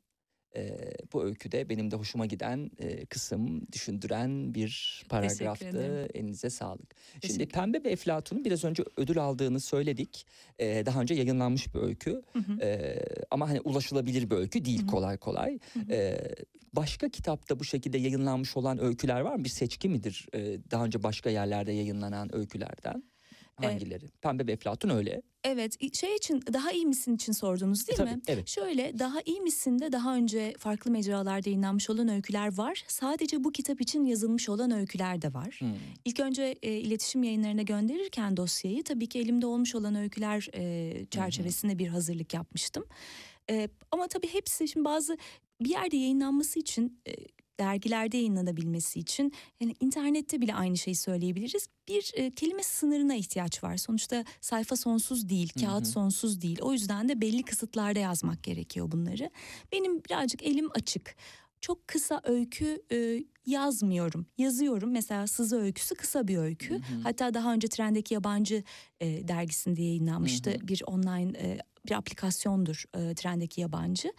[0.56, 6.08] Ee, bu öyküde benim de hoşuma giden e, kısım, düşündüren bir paragraftı.
[6.14, 6.96] Elinize sağlık.
[7.26, 10.26] Şimdi Pembe ve Eflatun'un biraz önce ödül aldığını söyledik.
[10.60, 12.22] Ee, daha önce yayınlanmış bir öykü.
[12.34, 12.62] Hı hı.
[12.62, 13.00] Ee,
[13.32, 14.88] ama hani ulaşılabilir bir öykü değil Hı hı.
[14.88, 15.60] kolay kolay.
[15.74, 15.92] Hı hı.
[15.92, 16.36] Ee,
[16.74, 19.44] başka kitapta bu şekilde yayınlanmış olan öyküler var mı?
[19.44, 20.28] Bir seçki midir?
[20.36, 23.04] Ee, daha önce başka yerlerde yayınlanan öykülerden?
[23.64, 24.10] Ee, Hangileri?
[24.22, 25.22] Pembe ve Eflatun öyle.
[25.44, 28.22] Evet şey için daha iyi misin için sordunuz değil E, Tabii, mi?
[28.28, 28.48] evet.
[28.48, 32.84] Şöyle daha iyi misin de daha önce farklı mecralarda yayınlanmış olan öyküler var.
[32.88, 35.56] Sadece bu kitap için yazılmış olan öyküler de var.
[35.60, 35.70] Hmm.
[36.06, 41.80] İlk önce e, iletişim yayınlarına gönderirken dosyayı tabii ki elimde olmuş olan öyküler e, çerçevesinde
[41.80, 42.86] bir hazırlık yapmıştım.
[43.50, 45.18] E, ama tabii hepsi şimdi bazı
[45.62, 47.12] bir yerde yayınlanması için e,
[47.62, 51.68] dergilerde yayınlanabilmesi için yani internette bile aynı şeyi söyleyebiliriz.
[51.88, 53.78] Bir e, kelime sınırına ihtiyaç var.
[53.78, 55.90] Sonuçta sayfa sonsuz değil, kağıt hı.
[55.90, 56.60] sonsuz değil.
[56.62, 59.30] O yüzden de belli kısıtlarda yazmak gerekiyor bunları.
[59.72, 61.16] Benim birazcık elim açık.
[61.62, 64.26] Çok kısa öykü e, yazmıyorum.
[64.38, 64.92] Yazıyorum.
[64.92, 66.74] Mesela Sızı öyküsü kısa bir öykü.
[66.74, 67.02] Hı hı.
[67.04, 68.64] Hatta daha önce Trendeki Yabancı
[69.00, 70.52] e, dergisinde yayınlanmıştı.
[70.52, 70.68] Hı hı.
[70.68, 74.14] Bir online e, bir aplikasyondur e, Trendeki Yabancı.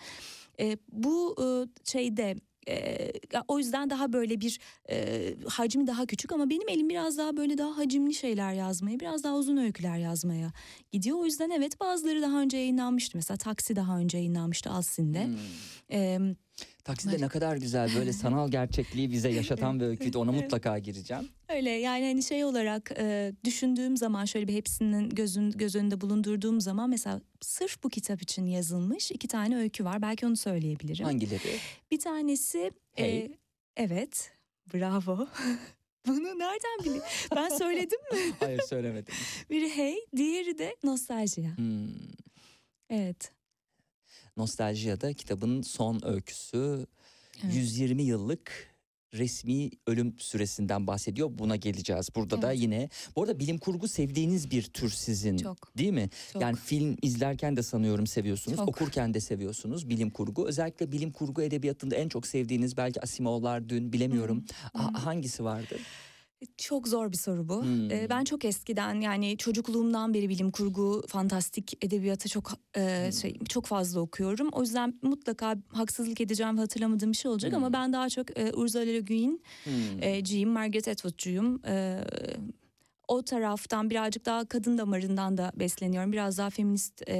[0.61, 1.46] E, bu e,
[1.85, 2.37] şeyde
[2.68, 3.11] e,
[3.48, 7.59] o yüzden daha böyle bir e, hacmi daha küçük ama benim elim biraz daha böyle
[7.59, 10.53] daha hacimli şeyler yazmaya, biraz daha uzun öyküler yazmaya
[10.92, 11.18] gidiyor.
[11.18, 13.18] O yüzden evet bazıları daha önce yayınlanmıştı.
[13.18, 15.27] Mesela Taksi daha önce yayınlanmıştı Alsin'de.
[15.27, 15.37] Hmm.
[15.92, 16.18] E,
[16.85, 20.18] Takside ne kadar güzel böyle sanal gerçekliği bize yaşatan bir öyküydü.
[20.18, 21.29] Ona mutlaka gireceğim.
[21.49, 26.61] Öyle yani hani şey olarak e, düşündüğüm zaman şöyle bir hepsinin gözün göz önünde bulundurduğum
[26.61, 30.03] zaman mesela sırf bu kitap için yazılmış iki tane öykü var.
[30.03, 31.05] Belki onu söyleyebilirim.
[31.05, 31.57] Hangileri?
[31.90, 33.37] Bir tanesi e, Hey.
[33.77, 34.33] evet
[34.75, 35.29] bravo.
[36.07, 37.31] Bunu nereden biliyorsun?
[37.37, 38.18] Ben söyledim mi?
[38.40, 39.14] Hayır söylemedim.
[39.51, 41.57] Biri hey, diğeri de nostaljiya.
[41.57, 41.88] Hmm.
[42.90, 43.33] Evet.
[44.37, 46.87] Nostaljia'da kitabın son öyküsü.
[47.45, 47.55] Evet.
[47.55, 48.73] 120 yıllık
[49.14, 51.31] resmi ölüm süresinden bahsediyor.
[51.33, 52.09] Buna geleceğiz.
[52.16, 52.62] Burada da Evet.
[52.62, 55.79] yine bu arada bilim kurgu sevdiğiniz bir tür sizin Çok.
[55.79, 56.11] değil mi?
[56.33, 56.42] Çok.
[56.42, 58.57] Yani film izlerken de sanıyorum seviyorsunuz.
[58.57, 58.68] Çok.
[58.68, 60.49] Okurken de seviyorsunuz bilim kurgu.
[60.49, 64.45] Özellikle bilim kurgu edebiyatında en çok sevdiğiniz belki Asimovlar dün bilemiyorum.
[64.73, 65.79] Ha- hangisi vardı?
[66.59, 67.62] Çok zor bir soru bu.
[67.62, 67.90] Hmm.
[67.90, 73.12] Ee, ben çok eskiden yani çocukluğumdan beri bilim kurgu, fantastik edebiyatı çok e, Hmm.
[73.12, 74.48] şey çok fazla okuyorum.
[74.52, 77.59] O yüzden mutlaka haksızlık edeceğim ve hatırlamadığım bir şey olacak Hmm.
[77.59, 80.02] ama ben daha çok e, Ursula Le Guin, Hmm.
[80.02, 81.61] e, Margaret Atwood'cuyum.
[81.66, 82.00] E,
[83.12, 86.12] o taraftan birazcık daha kadın damarından da besleniyorum.
[86.12, 87.16] Biraz daha feminist e,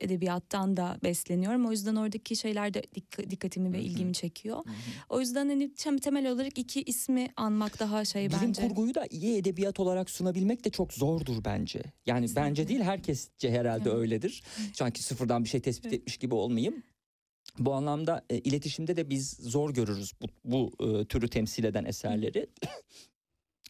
[0.00, 1.66] edebiyattan da besleniyorum.
[1.66, 4.64] O yüzden oradaki şeyler de dik- dikkatimi ve ilgimi çekiyor.
[5.08, 8.68] O yüzden hani tem- temel olarak iki ismi anmak daha şey Bilim bence.
[8.68, 11.82] kurguyu da iyi edebiyat olarak sunabilmek de çok zordur bence.
[12.06, 12.42] Yani Kesinlikle.
[12.48, 13.98] bence değil herkesce herhalde Evet.
[13.98, 14.42] öyledir.
[14.72, 15.94] Sanki sıfırdan bir şey tespit Evet.
[16.00, 16.82] etmiş gibi olmayayım.
[17.58, 22.46] Bu anlamda e, iletişimde de biz zor görürüz bu, bu e, türü temsil eden eserleri.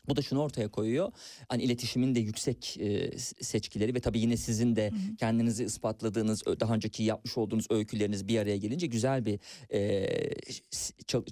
[0.08, 1.12] Bu da şunu ortaya koyuyor.
[1.48, 5.16] Hani iletişimin de yüksek e, seçkileri ve tabii yine sizin de Hı hı.
[5.16, 9.38] kendinizi ispatladığınız daha önceki yapmış olduğunuz öyküleriniz bir araya gelince güzel bir
[9.72, 10.06] e,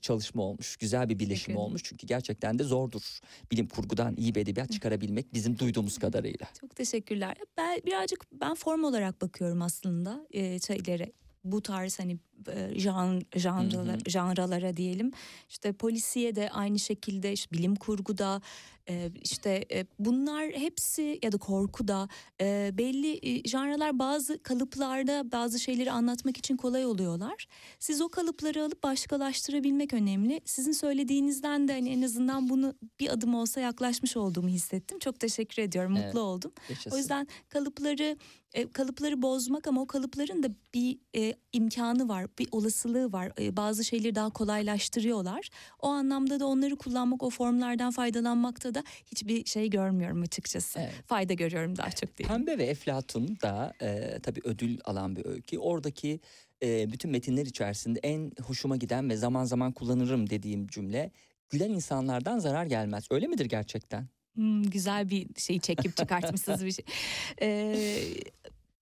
[0.00, 0.76] çalışma olmuş.
[0.76, 1.18] Güzel bir
[1.50, 1.56] ederim.
[1.56, 1.82] olmuş.
[1.85, 3.20] Çünkü gerçekten de zordur.
[3.50, 6.46] Bilim kurgudan iyi bir edebiyat çıkarabilmek bizim duyduğumuz kadarıyla.
[6.61, 7.37] Çok teşekkürler.
[7.56, 11.12] Ben birazcık ben form olarak bakıyorum aslında e, şeylere.
[11.44, 15.11] Bu tarz hani e, jan, janralar, janralara diyelim.
[15.48, 18.40] İşte polisiye de aynı şekilde işte bilim kurguda
[18.88, 22.09] e, işte e, bunlar hepsi ya da korkuda
[22.40, 27.47] e, belli e, janralar bazı kalıplarda bazı şeyleri anlatmak için kolay oluyorlar.
[27.79, 30.40] Siz o kalıpları alıp başkalaştırabilmek önemli.
[30.45, 34.99] Sizin söylediğinizden de hani en azından bunu bir adım olsa yaklaşmış olduğumu hissettim.
[34.99, 35.95] Çok teşekkür ediyorum.
[35.97, 36.07] Evet.
[36.07, 36.53] Mutlu oldum.
[36.68, 36.90] Yaşasın.
[36.90, 38.16] O yüzden kalıpları
[38.55, 43.33] e, kalıpları bozmak ama o kalıpların da bir e, imkanı var, bir olasılığı var.
[43.40, 45.49] E, bazı şeyleri daha kolaylaştırıyorlar.
[45.79, 50.79] O anlamda da onları kullanmak, o formlardan faydalanmakta da hiçbir şey görmüyorum açıkçası.
[50.79, 50.92] Evet.
[51.07, 52.29] Fayda görüyorum daha çok değil.
[52.29, 55.59] Pembe ve Eflatun da e, tabii ödül alan bir öykü.
[55.59, 56.21] Oradaki
[56.62, 61.11] e, bütün metinler içerisinde en hoşuma giden ve zaman zaman kullanırım dediğim cümle
[61.51, 63.07] gülen insanlardan zarar gelmez.
[63.11, 64.09] Öyle midir gerçekten?
[64.35, 66.85] Hmm, güzel bir şey çekip çıkartmışsınız bir şey.
[67.42, 67.99] Ee,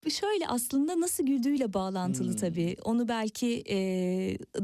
[0.09, 2.35] şöyle aslında nasıl güldüğüyle bağlantılı Hmm.
[2.37, 2.75] tabii.
[2.83, 3.77] Onu belki e,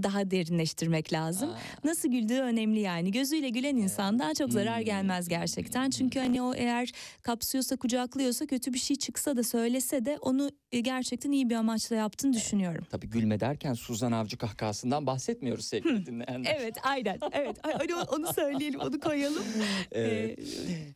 [0.04, 1.50] daha derinleştirmek lazım.
[1.50, 3.12] Aa, Nasıl güldüğü önemli yani.
[3.12, 4.86] Gözüyle gülen insandan çok zarar Hmm.
[4.86, 5.89] gelmez gerçekten.
[5.89, 10.80] Çünkü hani o eğer kapsıyorsa, kucaklıyorsa, kötü bir şey çıksa da söylese de onu e,
[10.80, 12.86] gerçekten iyi bir amaçla yaptığını düşünüyorum.
[12.89, 16.58] tabii gülme derken Suzan Avcı kahkahasından bahsetmiyoruz sevgili dinleyenler.
[16.60, 17.17] Evet, aynen.
[17.32, 19.43] Evet, hani onu söyleyelim, onu koyalım.
[19.91, 20.39] Evet.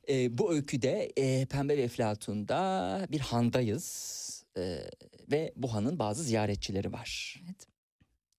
[0.07, 4.19] Ee, E, bu öyküde e, Pembe ve Eflatun'da bir handayız.
[4.57, 4.89] E,
[5.31, 7.41] ve bu hanın bazı ziyaretçileri var.
[7.45, 7.67] Evet.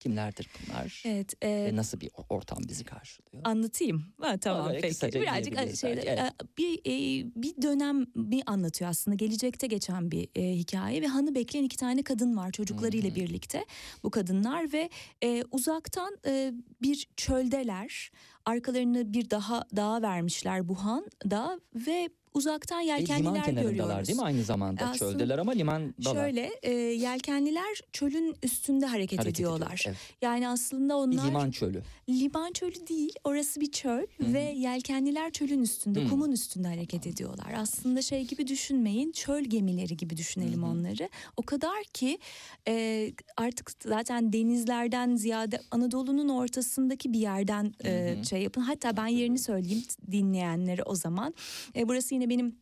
[0.01, 1.03] Kimlerdir bunlar?
[1.05, 3.43] evet, e, Ve nasıl bir ortam bizi karşılıyor?
[3.43, 4.05] Anlatayım.
[4.21, 5.21] Ha, tamam böyle peki.
[5.21, 6.19] Birazcık şey, evet.
[6.57, 9.15] bir e, bir dönemi anlatıyor aslında.
[9.15, 13.15] Gelecekte geçen bir e, hikaye ve hanı bekleyen iki tane kadın var çocuklarıyla Hı hı.
[13.15, 13.65] birlikte.
[14.03, 14.89] Bu kadınlar ve
[15.23, 18.11] e, uzaktan e, bir çöldeler.
[18.45, 24.07] Arkalarını bir daha dağa vermişler bu han da ve uzaktan liman yelkenliler kenarındalar görüyoruz.
[24.07, 24.83] değil mi aynı zamanda?
[24.85, 26.15] Aslında Çöldeler ama limandalar.
[26.15, 29.83] Şöyle e, yelkenliler çölün üstünde hareket, Hareket ediyor, ediyorlar.
[29.87, 29.97] evet.
[30.21, 31.81] Yani aslında onlar liman çölü.
[32.09, 34.33] Liman çölü değil, orası bir çöl hı.
[34.33, 36.09] ve yelkenliler çölün üstünde, Hı.
[36.09, 37.53] kumun üstünde hareket ediyorlar.
[37.57, 40.69] Aslında şey gibi düşünmeyin, çöl gemileri gibi düşünelim Hı hı.
[40.69, 41.09] onları.
[41.37, 42.19] O kadar ki
[42.67, 48.61] e, artık zaten denizlerden ziyade Anadolu'nun ortasındaki bir yerden e, şey yapın.
[48.61, 51.33] Hatta ben yerini söyleyeyim dinleyenlere o zaman.
[51.75, 52.55] E, burası yine benim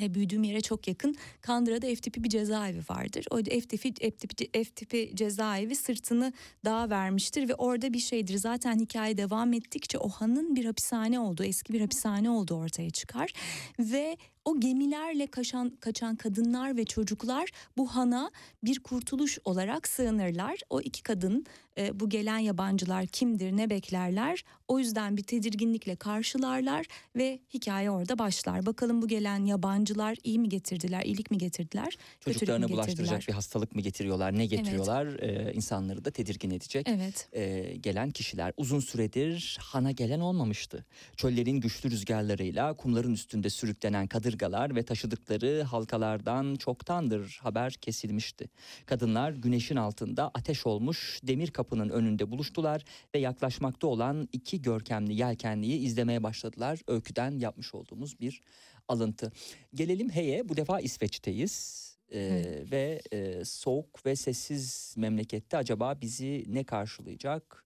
[0.00, 3.26] e, büyüdüğüm yere çok yakın Kandıra'da F tipi bir cezaevi vardır.
[3.30, 6.32] O F tipi, F tipi, F tipi cezaevi sırtını
[6.64, 8.38] dağa vermiştir ve orada bir şeydir.
[8.38, 13.32] Zaten hikaye devam ettikçe o hanın bir hapishane olduğu, eski bir hapishane olduğu ortaya çıkar.
[13.78, 14.16] Ve
[14.48, 18.30] o gemilerle kaçan, kaçan kadınlar ve çocuklar bu hana
[18.64, 20.60] bir kurtuluş olarak sığınırlar.
[20.70, 21.46] O iki kadın
[21.78, 28.18] e, bu gelen yabancılar kimdir ne beklerler o yüzden bir tedirginlikle karşılarlar ve hikaye orada
[28.18, 28.66] başlar.
[28.66, 31.86] Bakalım bu gelen yabancılar iyi mi getirdiler, iyilik mi getirdiler,
[32.26, 33.24] mü Çocuklarına bulaştıracak getirdiler?
[33.28, 34.38] bir hastalık mı getiriyorlar?
[34.38, 35.06] Ne getiriyorlar?
[35.06, 36.86] Ee, insanları da tedirgin edecek.
[36.88, 37.28] Evet.
[37.32, 40.84] e, gelen kişiler uzun süredir hana gelen olmamıştı.
[41.16, 44.06] Çöllerin güçlü rüzgarlarıyla kumların üstünde sürüklenen
[44.38, 48.48] kadırgalar ve taşıdıkları halkalardan çoktandır haber kesilmişti.
[48.86, 55.78] Kadınlar güneşin altında ateş olmuş demir kapının önünde buluştular ve yaklaşmakta olan iki görkemli yelkenliyi
[55.78, 56.78] izlemeye başladılar.
[56.88, 58.42] Öyküden yapmış olduğumuz bir
[58.88, 59.32] alıntı.
[59.74, 61.88] Gelelim Hey'e bu defa İsveç'teyiz.
[62.12, 67.64] Ee, ve e, soğuk ve sessiz memlekette acaba bizi ne karşılayacak?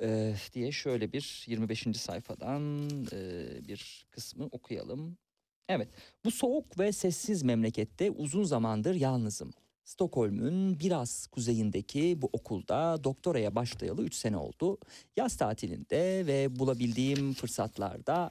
[0.00, 1.86] Ee, diye şöyle bir 25.
[1.96, 5.16] sayfadan e, bir kısmı okuyalım.
[5.68, 5.88] Evet,
[6.24, 9.50] bu soğuk ve sessiz memlekette uzun zamandır yalnızım.
[9.84, 14.78] Stockholm'un biraz kuzeyindeki bu okulda doktoraya başlayalı 3 sene oldu.
[15.16, 18.30] Yaz tatilinde ve bulabildiğim fırsatlarda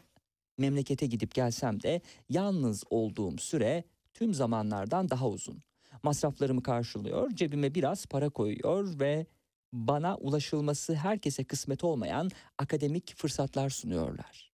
[0.58, 5.64] memlekete gidip gelsem de yalnız olduğum süre tüm zamanlardan daha uzun.
[6.04, 9.26] Masraflarımı karşılıyor, cebime biraz para koyuyor ve
[9.74, 14.53] bana ulaşılması herkese kısmet olmayan akademik fırsatlar sunuyorlar.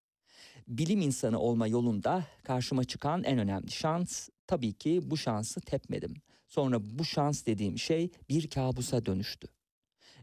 [0.70, 6.14] Bilim insanı olma yolunda karşıma çıkan en önemli şans tabii ki bu şansı tepmedim.
[6.48, 9.48] Sonra bu şans dediğim şey bir kabusa dönüştü.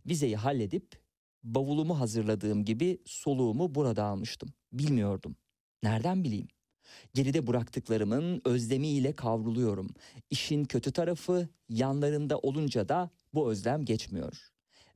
[0.07, 1.01] Vizeyi halledip
[1.45, 4.49] bavulumu hazırladığım gibi soluğumu burada almıştım.
[4.73, 5.37] Bilmiyordum.
[5.83, 6.49] Nereden bileyim?
[7.15, 9.89] Geride bıraktıklarımın özlemiyle kavruluyorum.
[10.31, 14.51] İşin kötü tarafı yanlarında olunca da bu özlem geçmiyor.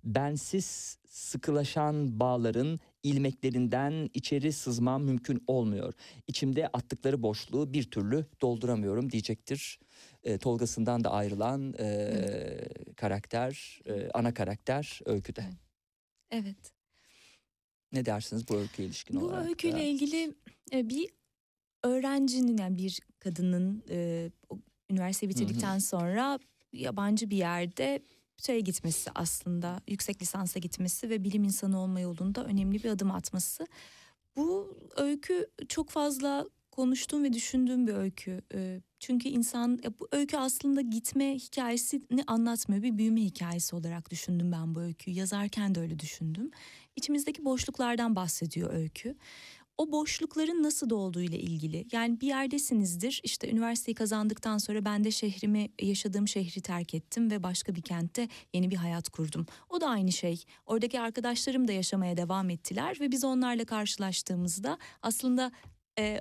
[0.04, 5.94] Bensiz sıkılaşan bağların ilmeklerinden içeri sızmam mümkün olmuyor.
[6.26, 9.78] İçimde attıkları boşluğu bir türlü dolduramıyorum diyecektir.
[10.24, 12.18] E, Tolgasından da ayrılan e,
[12.96, 15.44] karakter, e, ana karakter öyküde.
[16.30, 16.72] Evet.
[17.92, 19.44] Ne dersiniz bu öyküye ilişkin Bu olarak?
[19.44, 19.48] da?
[19.48, 20.34] öyküyle ilgili
[20.72, 21.08] e, bir
[21.84, 24.30] öğrencinin yani bir kadının e,
[24.90, 26.38] üniversite bitirdikten sonra
[26.72, 28.02] yabancı bir yerde
[28.46, 33.66] şeye gitmesi aslında yüksek lisansa gitmesi ve bilim insanı olma yolunda önemli bir adım atması.
[34.36, 38.42] Bu öykü çok fazla konuştuğum ve düşündüğüm bir öykü.
[38.54, 42.82] E, Çünkü insan bu öykü aslında gitme hikayesini anlatmıyor.
[42.82, 45.16] Bir büyüme hikayesi olarak düşündüm ben bu öyküyü.
[45.16, 46.50] Yazarken de öyle düşündüm.
[46.96, 49.16] İçimizdeki boşluklardan bahsediyor öykü
[49.80, 51.86] o boşlukların nasıl dolduğu ile ilgili.
[51.92, 57.42] Yani bir yerdesinizdir işte üniversiteyi kazandıktan sonra ben de şehrimi yaşadığım şehri terk ettim ve
[57.42, 59.46] başka bir kentte yeni bir hayat kurdum.
[59.68, 60.44] O da aynı şey.
[60.66, 65.52] Oradaki arkadaşlarım da yaşamaya devam ettiler ve biz onlarla karşılaştığımızda aslında
[65.98, 66.20] e,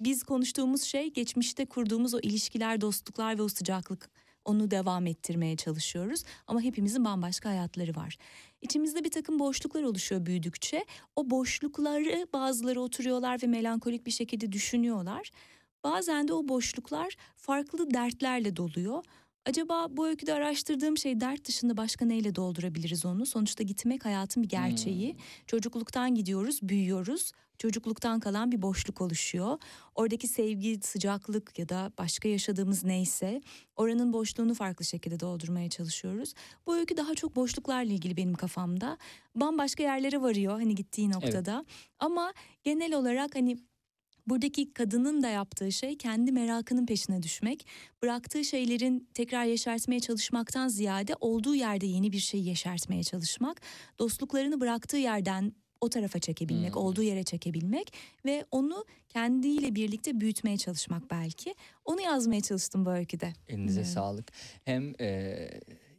[0.00, 4.10] biz konuştuğumuz şey geçmişte kurduğumuz o ilişkiler, dostluklar ve o sıcaklık
[4.46, 6.22] onu devam ettirmeye çalışıyoruz.
[6.46, 8.18] Ama hepimizin bambaşka hayatları var.
[8.66, 10.84] İçimizde bir takım boşluklar oluşuyor büyüdükçe.
[11.16, 15.30] O boşlukları bazıları oturuyorlar ve melankolik bir şekilde düşünüyorlar.
[15.84, 19.04] Bazen de o boşluklar farklı dertlerle doluyor.
[19.44, 23.26] Acaba bu öyküde araştırdığım şey dert dışında başka neyle doldurabiliriz onu?
[23.26, 25.16] Sonuçta gitmek hayatın bir gerçeği.
[25.46, 27.32] Çocukluktan gidiyoruz, büyüyoruz.
[27.58, 29.58] Çocukluktan kalan bir boşluk oluşuyor.
[29.94, 33.40] Oradaki sevgi, sıcaklık ya da başka yaşadığımız neyse
[33.76, 36.34] oranın boşluğunu farklı şekilde doldurmaya çalışıyoruz.
[36.66, 38.98] Bu öykü daha çok boşluklarla ilgili benim kafamda.
[39.34, 41.64] Bambaşka yerlere varıyor hani gittiği noktada.
[41.98, 42.32] Ama
[42.64, 43.56] genel olarak hani
[44.26, 47.66] Buradaki kadının da yaptığı şey kendi merakının peşine düşmek.
[48.02, 53.60] Bıraktığı şeylerin tekrar yeşertmeye çalışmaktan ziyade olduğu yerde yeni bir şey yeşertmeye çalışmak.
[53.98, 56.82] Dostluklarını bıraktığı yerden o tarafa çekebilmek, Hmm.
[56.82, 57.92] olduğu yere çekebilmek
[58.24, 61.54] ve onu kendiyle birlikte büyütmeye çalışmak belki.
[61.84, 63.32] Onu yazmaya çalıştım bu öyküde.
[63.48, 63.90] Elinize Evet.
[63.90, 64.32] sağlık.
[64.64, 65.36] Hem e,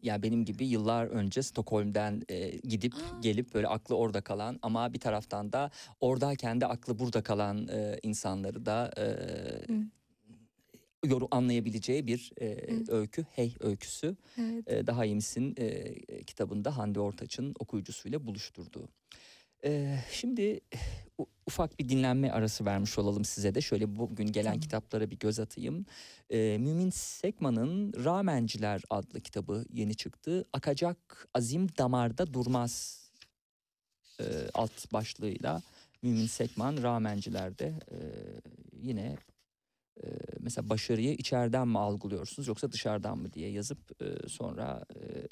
[0.03, 3.19] ya benim gibi yıllar önce Stockholm'den e, gidip Aa.
[3.21, 7.99] gelip böyle aklı orada kalan ama bir taraftan da oradayken de aklı burada kalan e,
[8.03, 9.05] insanları da e,
[11.05, 12.57] yorum anlayabileceği bir e,
[12.91, 14.15] öykü, Hey öyküsü.
[14.37, 14.67] Evet.
[14.71, 18.89] E, Daha iyi misin e, kitabında Hande Ortaç'ın okuyucusuyla buluşturduğu.
[20.11, 20.59] Şimdi
[21.47, 23.61] ufak bir dinlenme arası vermiş olalım size de.
[23.61, 24.59] Şöyle bugün gelen Tamam.
[24.59, 25.85] kitaplara bir göz atayım.
[26.29, 30.45] E, Mümin Sekman'ın Ramenciler adlı kitabı yeni çıktı.
[30.53, 33.03] Akacak azim damarda durmaz
[34.19, 35.61] e, alt başlığıyla
[36.01, 37.97] Mümin Sekman Ramenciler'de e,
[38.81, 39.17] yine
[40.03, 40.07] e,
[40.39, 45.27] mesela başarıyı içeriden mi algılıyorsunuz yoksa dışarıdan mı diye yazıp e, sonra e,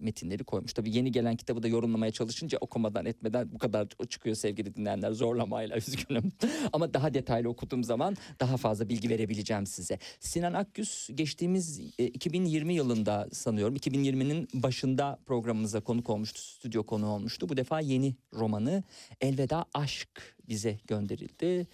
[0.00, 0.72] metinleri koymuş.
[0.72, 5.76] Tabii yeni gelen kitabı da yorumlamaya çalışınca okumadan etmeden bu kadar çıkıyor sevgili dinleyenler zorlamayla
[5.86, 6.32] üzgünüm.
[6.72, 9.98] Ama daha detaylı okuduğum zaman daha fazla bilgi verebileceğim size.
[10.20, 17.48] Sinan Akgüz geçtiğimiz e, 2020 yılında sanıyorum 2020'nin başında programımıza konuk olmuştu, stüdyo konu olmuştu.
[17.48, 18.82] Bu defa yeni romanı
[19.20, 21.66] Elveda Aşk bize gönderildi.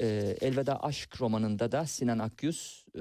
[0.00, 3.00] Ee, Elveda Aşk romanında da Sinan Akgüz e,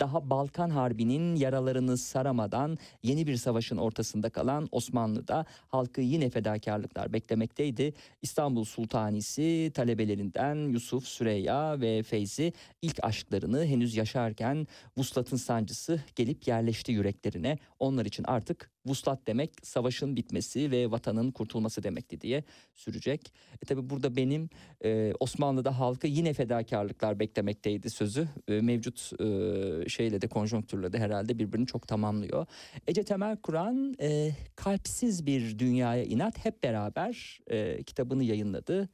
[0.00, 7.94] daha Balkan Harbi'nin yaralarını saramadan yeni bir savaşın ortasında kalan Osmanlı'da halkı yine fedakarlıklar beklemekteydi.
[8.22, 12.52] İstanbul Sultanisi talebelerinden Yusuf, Süreyya ve Feyzi
[12.82, 17.58] ilk aşklarını henüz yaşarken vuslatın sancısı gelip yerleşti yüreklerine.
[17.78, 23.32] Onlar için artık Vuslat demek savaşın bitmesi ve vatanın kurtulması demekti diye sürecek.
[23.62, 24.48] E tabi burada benim
[24.84, 28.28] e, Osmanlı'da halkı yine fedakarlıklar beklemekteydi sözü.
[28.48, 32.46] E, mevcut e, şeyle de konjonktürle de herhalde birbirini çok tamamlıyor.
[32.86, 38.88] Ece Temel Kur'an e, kalpsiz bir dünyaya inat hep beraber e, kitabını yayınladı.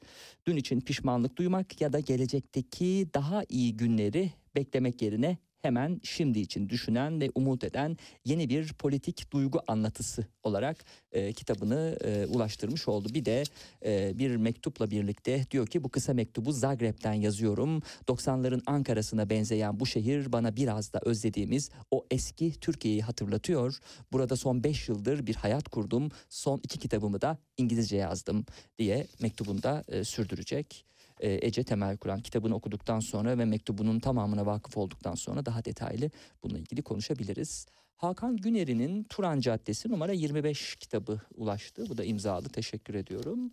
[0.47, 6.69] Dün için pişmanlık duymak ya da gelecekteki daha iyi günleri beklemek yerine hemen şimdi için
[6.69, 13.09] düşünen ve umut eden yeni bir politik duygu anlatısı olarak e, kitabını e, ulaştırmış oldu.
[13.15, 13.43] Bir de
[13.85, 17.83] e, bir mektupla birlikte diyor ki bu kısa mektubu Zagreb'den yazıyorum.
[18.09, 23.79] 90'ların Ankara'sına benzeyen bu şehir bana biraz da özlediğimiz o eski Türkiye'yi hatırlatıyor.
[24.13, 26.11] Burada son 5 yıldır bir hayat kurdum.
[26.29, 28.47] Son iki kitabımı da İngilizce yazdım
[28.79, 30.85] diye mektubunda e, sürdürecek.
[31.21, 36.11] E, Ece Temel Kur'an kitabını okuduktan sonra ve mektubunun tamamına vakıf olduktan sonra daha detaylı
[36.43, 37.67] bununla ilgili konuşabiliriz.
[37.97, 41.85] Hakan Güner'in Turan Caddesi numara 25 kitabı ulaştı.
[41.89, 43.51] Bu da imzalı teşekkür ediyorum.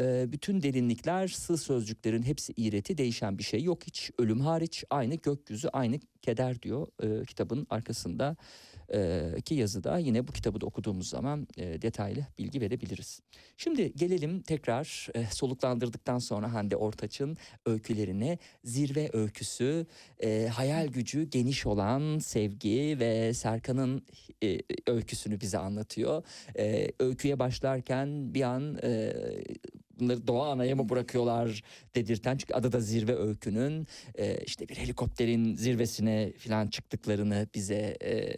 [0.00, 4.10] E, bütün derinlikler, sığ sözcüklerin hepsi iğreti değişen bir şey yok hiç.
[4.18, 8.36] Ölüm hariç aynı gökyüzü aynı keder diyor e, kitabın arkasında
[8.94, 13.20] e, ki yazıda yine bu kitabı da okuduğumuz zaman e, detaylı bilgi verebiliriz.
[13.56, 19.86] Şimdi gelelim tekrar e, soluklandırdıktan sonra Hande Ortaç'ın öykülerine zirve öyküsü,
[20.22, 24.02] e, hayal gücü geniş olan sevgi ve Serkan'ın
[24.42, 26.22] e, öyküsünü bize anlatıyor.
[26.58, 29.12] E, öyküye başlarken bir an e,
[30.00, 31.62] bunları doğa anaya mı bırakıyorlar
[31.94, 38.34] dedirten çünkü adı da zirve öykünün e, işte bir helikopterin zirvesine falan çıktıklarını bize e,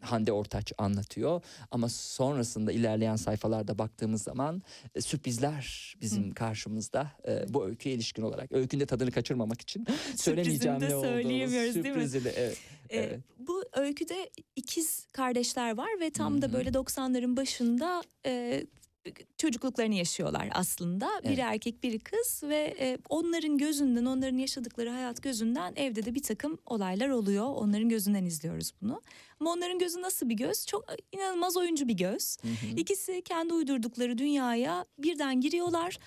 [0.00, 4.62] Hande Ortaç anlatıyor ama sonrasında ilerleyen sayfalarda baktığımız zaman
[4.94, 10.96] e, sürprizler bizim karşımızda e, bu öyküye ilişkin olarak öykünde tadını kaçırmamak için söylemeyeceğim ne
[10.96, 11.92] olduğunu söyleyemiyoruz, değil mi?
[11.92, 12.56] sürpriziyle, evet.
[12.90, 13.20] Ee, Evet.
[13.38, 16.54] Bu öyküde ikiz kardeşler var ve tam da Hı hı.
[16.54, 18.64] böyle 90'ların başında e,
[19.38, 21.10] çocukluklarını yaşıyorlar aslında.
[21.22, 21.32] Evet.
[21.32, 26.22] Biri erkek biri kız ve e, onların gözünden onların yaşadıkları hayat gözünden evde de bir
[26.22, 27.44] takım olaylar oluyor.
[27.44, 29.02] Onların gözünden izliyoruz bunu.
[29.40, 30.66] Ama onların gözü nasıl bir göz?
[30.66, 32.36] Çok inanılmaz oyuncu bir göz.
[32.42, 32.76] Hı hı.
[32.76, 35.98] İkisi kendi uydurdukları dünyaya birden giriyorlar.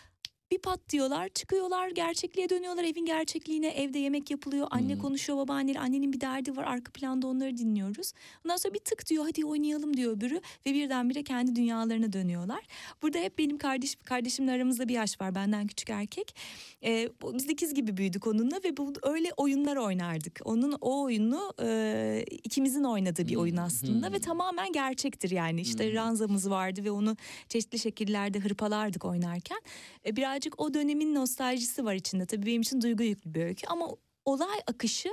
[0.53, 2.83] Bir pat diyorlar, çıkıyorlar, gerçekliğe dönüyorlar.
[2.83, 4.67] Evin gerçekliğine, evde yemek yapılıyor.
[4.71, 5.01] Anne Hmm.
[5.01, 6.63] konuşuyor, babaanne, annenin bir derdi var.
[6.63, 8.11] Arka planda onları dinliyoruz.
[8.45, 10.41] Ondan sonra bir tık diyor, hadi oynayalım diyor öbürü.
[10.65, 12.59] Ve birdenbire kendi dünyalarına dönüyorlar.
[13.01, 16.35] Burada hep benim kardeş, kardeşimle aramızda bir yaş var, benden küçük erkek.
[16.83, 20.39] Ee, biz ikiz gibi büyüdük onunla ve bu öyle oyunlar oynardık.
[20.45, 24.13] Onun o oyunu e, ikimizin oynadığı bir oyun Hmm, aslında hmm.
[24.13, 25.61] ve tamamen gerçektir yani.
[25.61, 25.95] İşte Hmm.
[25.95, 27.17] ranzamız vardı ve onu
[27.49, 29.59] çeşitli şekillerde hırpalardık oynarken.
[30.05, 32.25] E, birazcık o dönemin nostaljisi var içinde.
[32.25, 33.87] Tabii benim için duygu yüklü bir öykü ama
[34.25, 35.09] olay akışı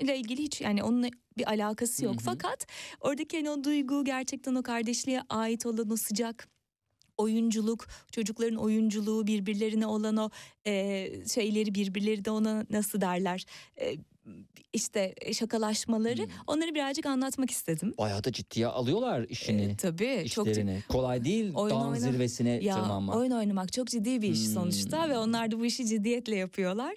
[0.00, 1.08] ile ilgili hiç yani onunla
[1.38, 2.14] bir alakası yok.
[2.14, 2.24] Hı hı.
[2.24, 2.66] Fakat
[3.00, 6.48] oradaki hani o duygu gerçekten o kardeşliğe ait olan o sıcak
[7.16, 10.30] oyunculuk, çocukların oyunculuğu, birbirlerine olan o
[10.66, 10.72] e,
[11.34, 13.44] şeyleri birbirleri de ona nasıl derler
[13.80, 13.96] e,
[14.72, 16.30] işte şakalaşmaları Hmm.
[16.46, 17.94] onları birazcık anlatmak istedim.
[17.98, 19.62] Bayağı da ciddiye alıyorlar işini.
[19.62, 20.82] E, tabii çok işlerini.
[20.88, 23.16] Kolay değil Oyun dağın oyna- zirvesine ya tırmanmak.
[23.16, 24.52] oyun oynamak çok ciddi bir iş Hmm.
[24.54, 26.94] sonuçta ve onlar da bu işi ciddiyetle yapıyorlar.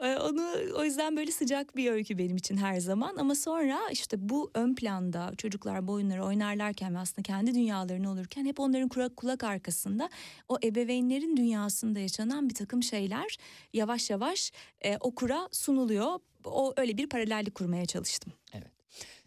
[0.00, 0.46] Ee, onu
[0.78, 4.74] o yüzden böyle sıcak bir öykü benim için her zaman ama sonra işte bu ön
[4.74, 10.08] planda çocuklar bu oyunları oynarlarken ve aslında kendi dünyalarını olurken hep onların kulak, kulak arkasında
[10.48, 13.36] o ebeveynlerin dünyasında yaşanan bir takım şeyler
[13.72, 14.52] yavaş yavaş
[14.84, 16.18] e, okura sunuluyor.
[16.44, 18.32] O öyle bir paralellik kurmaya çalıştım.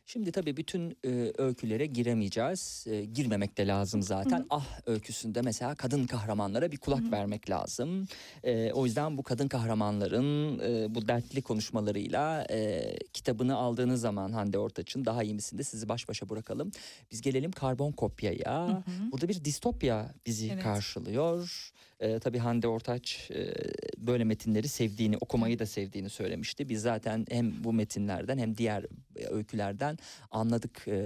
[0.07, 2.85] Şimdi tabii bütün e, öykülere giremeyeceğiz.
[2.89, 4.45] E, girmemek de lazım zaten.
[4.49, 8.07] Ah öyküsünde mesela kadın kahramanlara bir kulak vermek lazım.
[8.43, 14.57] E, o yüzden bu kadın kahramanların e, bu dertli konuşmalarıyla e, kitabını aldığınız zaman Hande
[14.59, 16.71] Ortaç'ın daha iyi misinde sizi baş başa bırakalım.
[17.11, 18.83] Biz gelelim karbon kopyaya.
[19.11, 20.63] Burada bir distopya bizi Evet.
[20.63, 21.71] karşılıyor.
[21.99, 23.53] E, tabii Hande Ortaç e,
[23.97, 26.69] böyle metinleri sevdiğini, okumayı da sevdiğini söylemişti.
[26.69, 29.97] Biz zaten hem bu metinlerden hem diğer e, öykülerden
[30.31, 31.03] anladık e, e,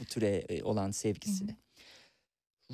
[0.00, 1.56] bu türe e, olan sevgisini.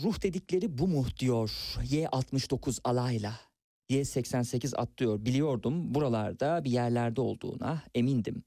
[0.02, 1.50] Ruh dedikleri bu mu diyor
[1.82, 3.40] Y69 alayla.
[3.90, 8.44] Y88 atlıyor biliyordum buralarda bir yerlerde olduğuna emindim.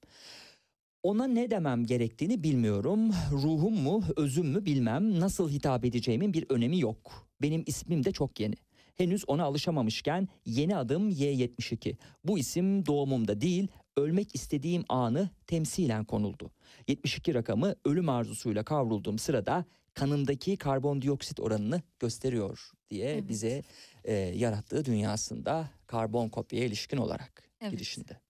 [1.06, 3.10] Ona ne demem gerektiğini bilmiyorum.
[3.32, 5.20] Ruhum mu, özüm mü bilmem.
[5.20, 7.28] Nasıl hitap edeceğimin bir önemi yok.
[7.42, 8.54] Benim ismim de çok yeni.
[8.96, 11.96] Henüz ona alışamamışken yeni adım Y72.
[12.24, 16.50] Bu isim doğumumda değil, ölmek istediğim anı temsilen konuldu.
[16.88, 23.28] 72 rakamı ölüm arzusuyla kavrulduğum sırada kanımdaki karbondioksit oranını gösteriyor diye Evet.
[23.28, 23.62] bize
[24.04, 27.72] e, yarattığı dünyasında karbon kopyaya ilişkin olarak Evet.
[27.72, 28.20] girişinde.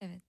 [0.00, 0.22] Evet.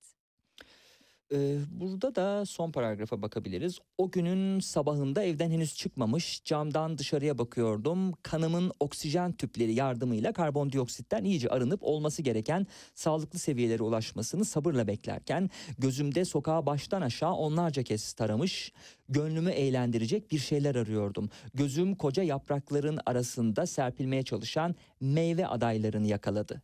[1.71, 3.79] Burada da son paragrafa bakabiliriz.
[3.97, 8.13] O günün sabahında evden henüz çıkmamış camdan dışarıya bakıyordum.
[8.13, 16.25] Kanımın oksijen tüpleri yardımıyla karbondioksitten iyice arınıp olması gereken sağlıklı seviyelere ulaşmasını sabırla beklerken gözümde
[16.25, 18.71] sokağa baştan aşağı onlarca kez taramış,
[19.09, 21.29] gönlümü eğlendirecek bir şeyler arıyordum.
[21.53, 26.61] Gözüm koca yaprakların arasında serpilmeye çalışan meyve adaylarını yakaladı.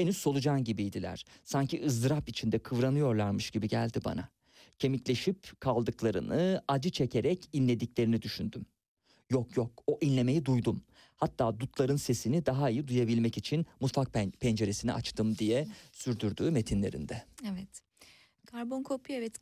[0.00, 1.24] Henüz solucan gibiydiler.
[1.44, 4.28] Sanki ızdırap içinde kıvranıyorlarmış gibi geldi bana.
[4.78, 8.66] Kemikleşip kaldıklarını, acı çekerek inlediklerini düşündüm.
[9.30, 10.82] Yok yok o inlemeyi duydum.
[11.16, 17.22] Hatta dutların sesini daha iyi duyabilmek için mutfak pen- penceresini açtım diye sürdürdüğü metinlerinde.
[17.52, 17.82] Evet.
[18.46, 19.34] Karbon kopya evet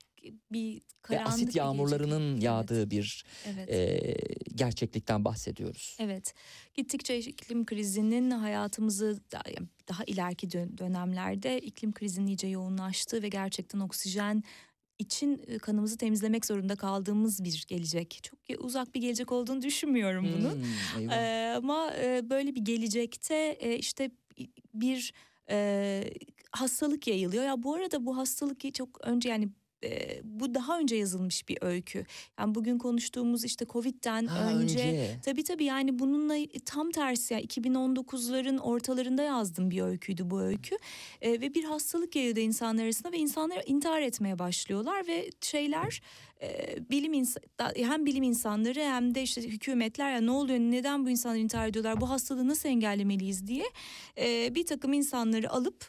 [0.53, 2.43] bir Ve karanlık asit bir yağmurlarının gelecek.
[2.43, 3.71] yağdığı bir Evet.
[3.71, 4.15] e,
[4.55, 5.97] gerçeklikten bahsediyoruz.
[6.01, 6.35] Evet.
[6.75, 9.43] Gittikçe iklim krizinin hayatımızı da-
[9.89, 14.43] daha ileriki dön- dönemlerde iklim krizinin iyice yoğunlaştığı ve gerçekten oksijen
[14.99, 18.21] için kanımızı temizlemek zorunda kaldığımız bir gelecek.
[18.23, 20.55] Çok uzak bir gelecek olduğunu düşünmüyorum bunun.
[20.95, 21.11] Hmm.
[21.11, 21.93] Ee, ama
[22.31, 24.11] böyle bir gelecekte işte
[24.75, 25.13] bir
[25.51, 26.05] e,
[26.53, 27.45] hastalık yayılıyor.
[27.45, 29.49] Ya bu arada bu hastalık çok önce yani
[29.85, 32.05] e, bu daha önce yazılmış bir öykü.
[32.39, 35.17] Yani bugün konuştuğumuz işte Covid'den Ha, önce, önce.
[35.25, 40.77] tabii tabii yani bununla tam tersi yani 2019'ların ortalarında yazdım bir öyküydü bu öykü.
[41.21, 46.03] E, ve bir hastalık yayıldı insanlar arasında ve insanlar intihar etmeye başlıyorlar ve şeyler
[46.43, 51.07] e, bilim ins- da- hem bilim insanları hem de işte hükümetler ya ne oluyor neden
[51.07, 53.47] bu insanlar intihar ediyorlar bu hastalığı nasıl engellemeliyiz?
[53.47, 53.65] diye
[54.19, 55.89] e, bir takım insanları alıp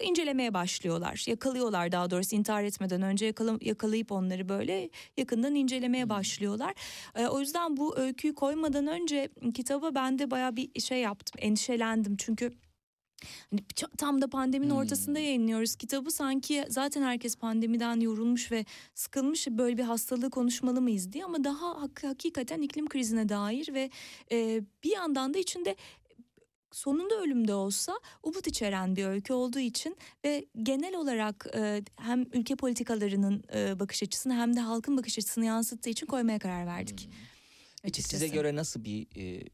[0.00, 1.24] e, incelemeye başlıyorlar.
[1.28, 6.74] Yakalıyorlar daha doğrusu intihar etmeden önce yakala- yakalayıp onları böyle yakından incelemeye başlıyorlar.
[7.14, 12.16] E, o yüzden bu öyküyü koymadan önce kitaba ben de baya bir şey yaptım endişelendim.
[12.16, 12.52] Çünkü
[13.50, 13.60] Hani
[13.98, 14.76] tam da pandeminin Hmm.
[14.78, 16.10] ortasında yayınlıyoruz kitabı.
[16.10, 18.64] Sanki zaten herkes pandemiden yorulmuş ve
[18.94, 19.46] sıkılmış.
[19.50, 23.90] Böyle bir hastalığı konuşmalı mıyız diye ama daha hak- hakikaten iklim krizine dair ve
[24.32, 25.76] e, bir yandan da içinde
[26.72, 32.56] sonunda ölümde olsa umut içeren bir öykü olduğu için ve genel olarak e, hem ülke
[32.56, 37.08] politikalarının e, bakış açısını hem de halkın bakış açısını yansıttığı için koymaya karar verdik.
[37.82, 39.44] Peki size göre nasıl bir e,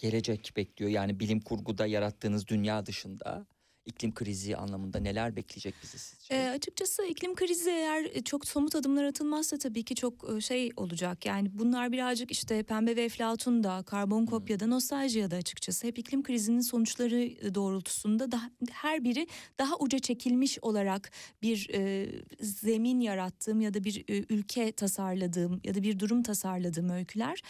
[0.00, 0.90] gelecek bekliyor?
[0.90, 3.46] Yani bilim kurguda yarattığınız dünya dışında
[3.86, 6.34] iklim krizi anlamında neler bekleyecek bizi sizce?
[6.34, 10.70] E, açıkçası iklim krizi eğer e, çok somut adımlar atılmazsa tabii ki çok e, şey
[10.76, 11.26] olacak.
[11.26, 17.20] Yani bunlar birazcık işte Pembe ve Eflatun'da, Karbon Kopya'da, Nostaljiya'da açıkçası hep iklim krizinin sonuçları
[17.20, 19.26] e, doğrultusunda da her biri
[19.58, 21.10] daha uca çekilmiş olarak
[21.42, 22.08] bir e,
[22.40, 27.42] zemin yarattığım ya da bir e, ülke tasarladığım ya da bir durum tasarladığım öyküler.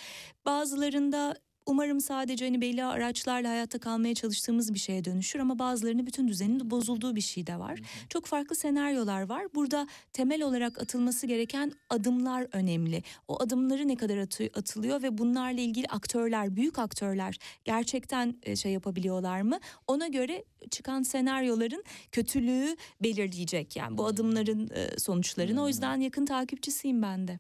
[0.44, 1.36] Bazılarında
[1.66, 6.70] Umarım sadece hani belli araçlarla hayatta kalmaya çalıştığımız bir şeye dönüşür ama bazılarında bütün düzenin
[6.70, 7.80] bozulduğu bir şey de var.
[8.08, 9.46] Çok farklı senaryolar var.
[9.54, 13.02] Burada temel olarak atılması gereken adımlar önemli.
[13.28, 18.72] O adımları ne kadar atı- atılıyor ve bunlarla ilgili aktörler, büyük aktörler gerçekten e, şey
[18.72, 19.58] yapabiliyorlar mı?
[19.86, 23.76] Ona göre çıkan senaryoların kötülüğü belirleyecek.
[23.76, 25.62] Yani bu adımların e, sonuçlarını.
[25.62, 27.38] O yüzden yakın takipçisiyim ben de.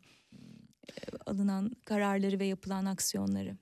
[0.88, 3.56] E, Alınan kararları ve yapılan aksiyonları.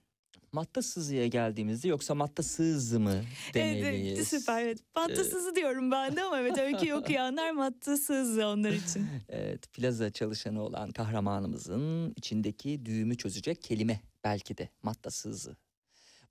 [0.53, 3.23] Matta sızıya geldiğimizde yoksa matta sığızı mı
[3.55, 4.19] demeliyiz?
[4.19, 4.79] Evet, süper evet.
[4.97, 9.07] Mattasızı diyorum ben de ama evet öykü okuyanlar mattasız onlar için.
[9.29, 15.57] Evet, plaza çalışanı olan kahramanımızın içindeki düğümü çözecek kelime belki de matta sığızı.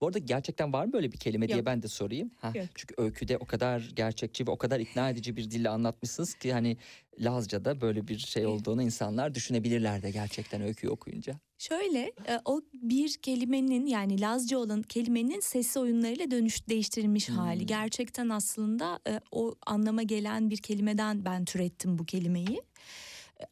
[0.02, 1.66] Bu arada gerçekten var mı böyle bir kelime diye Yok.
[1.66, 2.32] ben de sorayım.
[2.38, 2.66] Ha, Yok.
[2.76, 6.78] çünkü öyküde o kadar gerçekçi ve o kadar ikna edici bir dille anlatmışsınız ki hani
[7.20, 11.39] Lazca'da böyle bir şey olduğunu insanlar düşünebilirler de gerçekten öyküyü okuyunca.
[11.58, 17.60] Şöyle e, o bir kelimenin yani Lazca olan kelimenin sesli oyunlarıyla dönüş değiştirilmiş hali.
[17.60, 17.68] Hmm.
[17.68, 22.62] Gerçekten aslında e, o anlama gelen bir kelimeden ben türettim bu kelimeyi.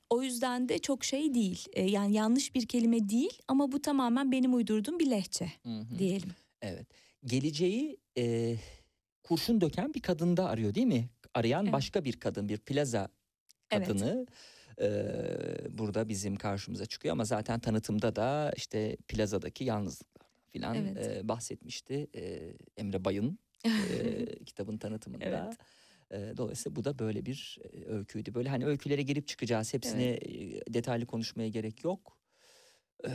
[0.09, 1.65] O yüzden de çok şey değil.
[1.73, 5.99] E, Yani yanlış bir kelime değil ama bu tamamen benim uydurduğum bir lehçe Hı hı.
[5.99, 6.29] diyelim.
[6.61, 6.87] Evet.
[7.25, 8.55] Geleceği e,
[9.23, 11.09] kurşun döken bir kadında arıyor değil mi?
[11.33, 11.73] Arayan Evet.
[11.73, 13.07] başka bir kadın, bir plaza
[13.71, 13.87] Evet.
[13.87, 14.25] kadını
[14.81, 14.87] e,
[15.77, 20.15] burada bizim karşımıza çıkıyor ama zaten tanıtımda da işte plazadaki yalnızlıklardan
[20.51, 21.07] filan Evet.
[21.07, 23.69] e, bahsetmişti e, Emre Bayın e,
[24.45, 25.25] kitabın tanıtımında.
[25.25, 25.57] Evet.
[26.11, 28.33] E, dolayısıyla bu da böyle bir öyküydü.
[28.33, 29.73] Böyle hani öykülere girip çıkacağız.
[29.73, 32.17] Hepsine e, detaylı konuşmaya gerek yok.
[33.07, 33.09] E,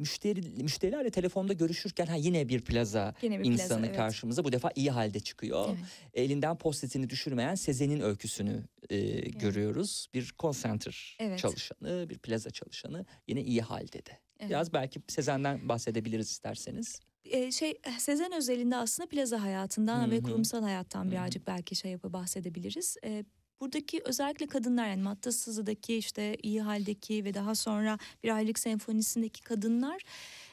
[0.00, 3.96] müşteri müşterilerle telefonda görüşürken ha yine bir plaza Yine bir plaza, insanı evet.
[3.96, 5.68] karşımıza bu defa iyi halde çıkıyor.
[5.68, 5.78] Evet.
[6.14, 10.06] Elinden postitini düşürmeyen Sezen'in öyküsünü e, görüyoruz.
[10.14, 11.38] Bir call center Evet.
[11.38, 14.18] çalışanı, bir plaza çalışanı yine iyi halde de.
[14.38, 14.50] Evet.
[14.50, 17.00] Biraz belki Sezen'den bahsedebiliriz isterseniz.
[17.24, 20.22] E, şey Sezen özelinde aslında plaza hayatından Hı ve hı.
[20.22, 21.10] kurumsal hayattan Hı hı.
[21.10, 22.96] birazcık belki şey yapıp bahsedebiliriz.
[23.04, 23.24] E,
[23.60, 29.42] buradaki özellikle kadınlar yani Matta Sızı'daki işte iyi haldeki ve daha sonra bir aylık senfonisindeki
[29.42, 30.02] kadınlar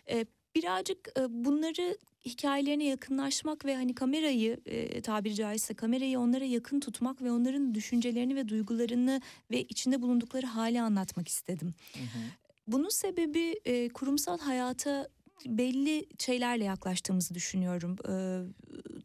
[0.10, 6.80] e, birazcık e, bunları hikayelerine yakınlaşmak ve hani kamerayı e, tabiri caizse kamerayı onlara yakın
[6.80, 11.74] tutmak ve onların düşüncelerini ve duygularını ve içinde bulundukları hali anlatmak istedim.
[12.68, 15.08] Bunun sebebi e, kurumsal hayata
[15.46, 17.96] belli şeylerle yaklaştığımızı düşünüyorum.
[18.10, 18.14] E,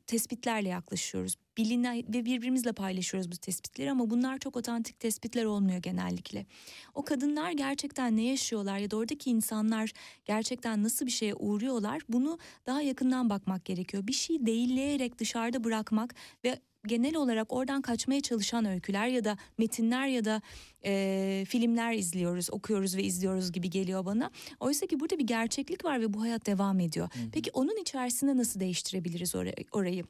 [0.07, 1.37] tespitlerle yaklaşıyoruz.
[1.57, 6.47] Bilinen ve birbirimizle paylaşıyoruz bu tespitleri ama bunlar çok otantik tespitler olmuyor genellikle.
[6.95, 9.93] O kadınlar gerçekten ne yaşıyorlar ya da oradaki insanlar
[10.25, 14.07] gerçekten nasıl bir şeye uğruyorlar bunu daha yakından bakmak gerekiyor.
[14.07, 16.15] Bir şeyi değilleyerek dışarıda bırakmak
[16.45, 20.43] ve genel olarak oradan kaçmaya çalışan öyküler ya da metinler ya da
[20.85, 24.31] e, filmler izliyoruz, okuyoruz ve izliyoruz gibi geliyor bana.
[24.61, 27.09] Oysa ki burada bir gerçeklik var ve bu hayat devam ediyor.
[27.33, 29.55] Peki onun içerisinde nasıl değiştirebiliriz orayı?
[29.73, 30.05] orayı?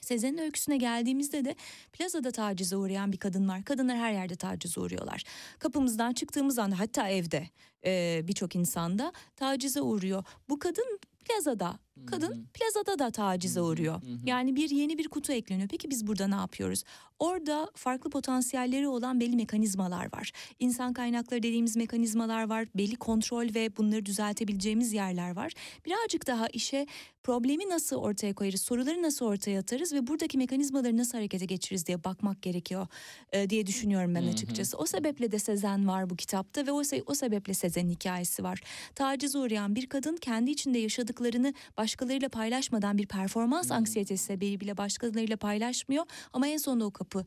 [0.00, 1.54] Sezen'in öyküsüne geldiğimizde de
[1.92, 3.64] plazada tacize uğrayan bir kadın var.
[3.64, 5.24] Kadınlar her yerde tacize uğruyorlar.
[5.58, 7.48] Kapımızdan çıktığımız anda hatta evde
[7.84, 10.24] e, birçok insanda tacize uğruyor.
[10.48, 14.02] Bu kadın plazada, kadın plazada da tacize uğruyor.
[14.24, 15.68] Yani bir yeni bir kutu ekleniyor.
[15.68, 16.84] Peki biz burada ne yapıyoruz?
[17.18, 20.32] Orada farklı potansiyelleri olan belli mekanizmalar var.
[20.58, 22.66] İnsan kaynakları dediğimiz mekanizmalar var.
[22.76, 25.52] Belli kontrol ve bunları düzeltebileceğimiz yerler var.
[25.86, 26.86] Birazcık daha işe
[27.22, 32.04] problemi nasıl ortaya koyarız, soruları nasıl ortaya atarız ve buradaki mekanizmaları nasıl harekete geçiririz diye
[32.04, 32.86] bakmak gerekiyor
[33.32, 34.76] e, diye düşünüyorum ben açıkçası.
[34.78, 38.60] O sebeple de Sezen var bu kitapta ve o, se- o sebeple Sezen'in hikayesi var.
[38.94, 41.54] Tacize uğrayan bir kadın kendi içinde yaşadıklarını
[41.88, 47.26] başkalarıyla paylaşmadan bir performans anksiyetesi sebebiyle başkalarıyla paylaşmıyor ama en sonunda o kapı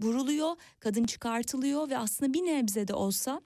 [0.00, 3.40] vuruluyor, kadın çıkartılıyor ve aslında bir nebze de olsa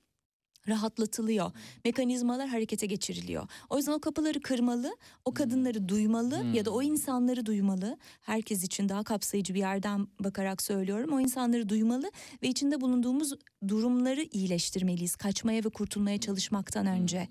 [0.68, 1.50] rahatlatılıyor.
[1.84, 3.48] Mekanizmalar harekete geçiriliyor.
[3.70, 7.96] O yüzden o kapıları kırmalı, o kadınları duymalı ya da o insanları duymalı.
[8.20, 11.12] Herkes için daha kapsayıcı bir yerden bakarak söylüyorum.
[11.12, 12.10] O insanları duymalı
[12.42, 13.32] ve içinde bulunduğumuz
[13.68, 15.16] durumları iyileştirmeliyiz.
[15.16, 17.28] Kaçmaya ve kurtulmaya çalışmaktan önce.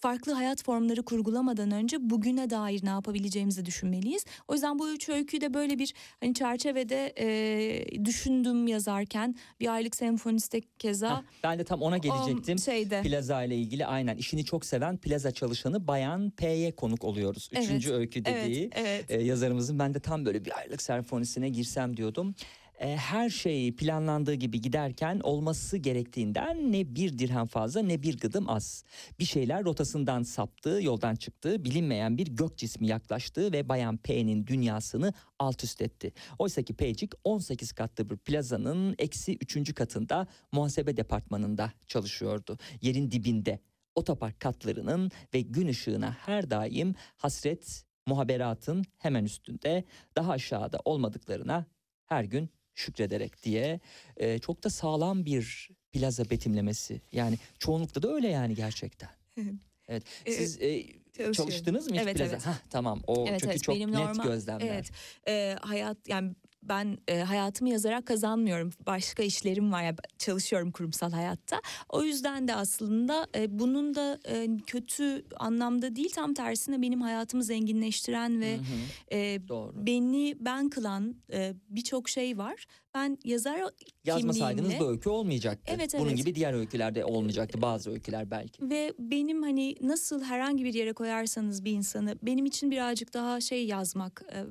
[0.00, 4.24] Farklı hayat formları kurgulamadan önce bugüne dair ne yapabileceğimizi düşünmeliyiz.
[4.48, 9.96] O yüzden bu üç öyküyü de böyle bir hani çerçevede e, düşündüm yazarken bir aylık
[9.96, 12.56] senfoniste keza Hah, ben de tam ona gelecektim.
[12.56, 13.02] o şeyde.
[13.02, 17.50] Plaza ile ilgili aynen işini çok seven plaza çalışanı Bayan P'ye konuk oluyoruz.
[17.52, 19.04] Evet, Üçüncü öykü evet, dediği evet.
[19.08, 22.34] e, yazarımızın ben de tam böyle bir aylık senfonisine girsem diyordum.
[22.80, 28.50] E, her şey planlandığı gibi giderken olması gerektiğinden ne bir dirhem fazla ne bir gıdım
[28.50, 28.84] az.
[29.18, 35.12] Bir şeyler rotasından saptığı, yoldan çıktığı, bilinmeyen bir gök cismi yaklaştığı ve Bayan P'nin dünyasını
[35.38, 36.12] alt üst etti.
[36.38, 39.74] Oysa ki P'cik 18 katlı bir plazanın eksi 3.
[39.74, 42.58] katında muhasebe departmanında çalışıyordu.
[42.82, 43.60] Yerin dibinde
[43.94, 49.84] otopark katlarının ve gün ışığına her daim hasret muhaberatın hemen üstünde
[50.16, 51.66] daha aşağıda olmadıklarına
[52.06, 53.80] her gün şükrederek diye
[54.16, 57.00] e, çok da sağlam bir plaza betimlemesi.
[57.12, 59.10] Yani çoğunlukla da öyle yani gerçekten.
[59.90, 60.02] Evet.
[60.26, 61.32] E, Siz e, çalışıyorum.
[61.32, 62.32] çalıştınız mı hiç Evet, plaza?
[62.32, 62.46] evet.
[62.46, 64.66] Hah, tamam o Evet, çünkü evet, çok benim net normal- gözlemler.
[64.66, 64.90] Evet.
[65.28, 68.70] Ee, hayat yani ben e, hayatımı yazarak kazanmıyorum.
[68.86, 71.60] Başka işlerim var ya çalışıyorum kurumsal hayatta.
[71.88, 77.44] O yüzden de aslında e, bunun da e, kötü anlamda değil tam tersine benim hayatımı
[77.44, 79.86] zenginleştiren ve Hı hı, e, doğru.
[79.86, 82.64] beni ben kılan e, birçok şey var.
[82.94, 83.60] Ben yazar
[84.04, 85.72] Yazmasaydınız kimliğimle- bu öykü olmayacaktı.
[85.76, 86.16] Evet, Bunun evet.
[86.18, 88.70] gibi diğer öykülerde olmayacaktı bazı öyküler belki.
[88.70, 93.66] Ve benim hani nasıl herhangi bir yere koyarsanız bir insanı benim için birazcık daha şey
[93.66, 94.44] yazmak e,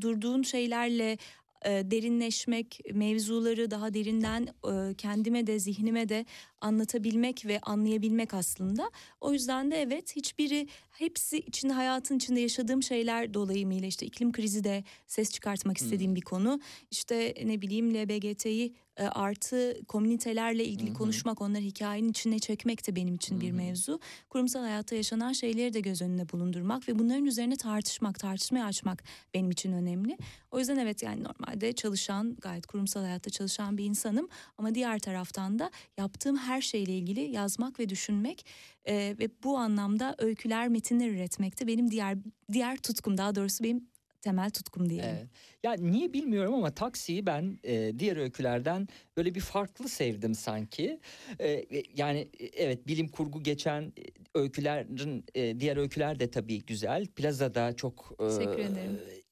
[0.00, 1.18] durduğun şeylerle
[1.64, 4.48] derinleşmek mevzuları daha derinden
[4.94, 6.26] kendime de zihnime de
[6.60, 8.90] anlatabilmek ve anlayabilmek aslında.
[9.20, 14.64] O yüzden de evet hiçbiri hepsi içinde hayatın içinde yaşadığım şeyler dolayımıyla işte iklim krizi
[14.64, 16.60] de ses çıkartmak istediğim bir konu.
[16.90, 23.14] İşte ne bileyim LBGT'yi e, artı komünitelerle ilgili konuşmak, onları hikayenin içine çekmek de benim
[23.14, 24.00] için bir mevzu.
[24.28, 29.04] Kurumsal hayatta yaşanan şeyleri de göz önünde bulundurmak ve bunların üzerine tartışmak, tartışmaya açmak
[29.34, 30.18] benim için önemli.
[30.50, 35.58] O yüzden evet yani normalde çalışan, gayet kurumsal hayatta çalışan bir insanım ama diğer taraftan
[35.58, 38.46] da yaptığım her şeyle ilgili yazmak ve düşünmek
[38.84, 42.18] e, ve bu anlamda öyküler, metinler üretmek de benim diğer
[42.52, 43.90] diğer tutkum daha doğrusu benim
[44.20, 45.10] temel tutkum diyelim.
[45.18, 45.28] Evet.
[45.62, 51.00] Ya niye bilmiyorum ama Taksi'yi ben e, diğer öykülerden böyle bir farklı sevdim sanki.
[51.38, 53.90] E, e, yani e, evet bilim kurgu geçen e,
[54.34, 57.06] öykülerin e, diğer öyküler de tabii güzel.
[57.06, 58.98] Plaza'da çok Teşekkür ederim.
[59.10, 59.29] e,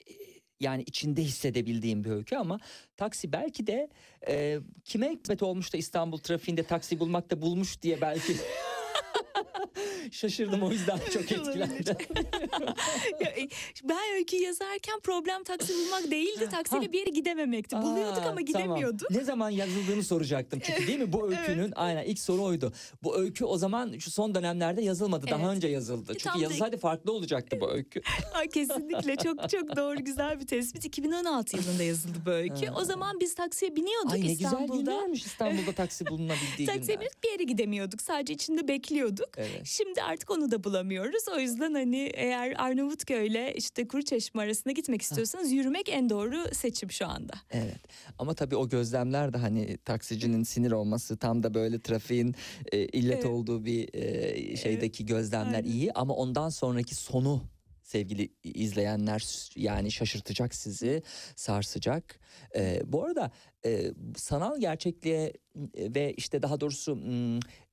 [0.60, 2.60] yani içinde hissedebildiğim bir öykü ama
[2.96, 3.88] taksi belki de
[4.28, 8.36] e, kime hikmet olmuş da İstanbul trafiğinde taksi bulmakta bulmuş diye belki
[10.12, 11.96] Şaşırdım o yüzden çok etkilendim.
[13.38, 13.48] E,
[13.84, 16.48] ben öykü yazarken problem taksi bulmak değildi.
[16.50, 17.76] Taksiyle bir yere gidememekti.
[17.76, 19.08] Buluyorduk Aa, ama gidemiyorduk.
[19.08, 19.20] Tamam.
[19.20, 21.12] Ne zaman yazıldığını soracaktım çünkü değil mi?
[21.12, 22.72] Bu öykünün aynen ilk soru oydu.
[23.02, 25.26] Bu öykü o zaman şu son dönemlerde yazılmadı.
[25.26, 25.56] Daha Evet.
[25.56, 26.06] önce yazıldı.
[26.12, 28.02] Çünkü Tam yazılsaydı farklı olacaktı bu öykü.
[28.34, 30.84] Ay, kesinlikle çok çok doğru güzel bir tespit.
[30.84, 32.70] 2016 yılında yazıldı bu öykü.
[32.76, 34.76] O zaman biz taksiye biniyorduk Ay ne güzel İstanbul'da.
[34.92, 37.10] günlermiş İstanbul'da taksi bulunabildiği Taksiye günler.
[37.24, 38.02] bir yere gidemiyorduk.
[38.02, 39.28] Sadece içinde bekliyorduk.
[39.36, 39.62] Evet.
[39.64, 41.22] Şimdi artık onu da bulamıyoruz.
[41.36, 46.90] O yüzden hani eğer Arnavutköy ile işte Kuruçeşme arasında gitmek istiyorsanız yürümek en doğru seçim
[46.90, 47.32] şu anda.
[47.50, 47.78] Evet
[48.18, 52.34] ama tabii o gözlemler de hani taksicinin sinir olması tam da böyle trafiğin
[52.72, 53.26] e, illet Evet.
[53.26, 55.68] olduğu bir e, şeydeki gözlemler aynen.
[55.70, 57.42] iyi ama ondan sonraki sonu
[57.88, 61.02] sevgili izleyenler yani şaşırtacak sizi
[61.36, 62.20] sarsacak.
[62.56, 63.30] E, bu arada
[63.64, 65.32] e, sanal gerçekliğe
[65.76, 66.98] ve işte daha doğrusu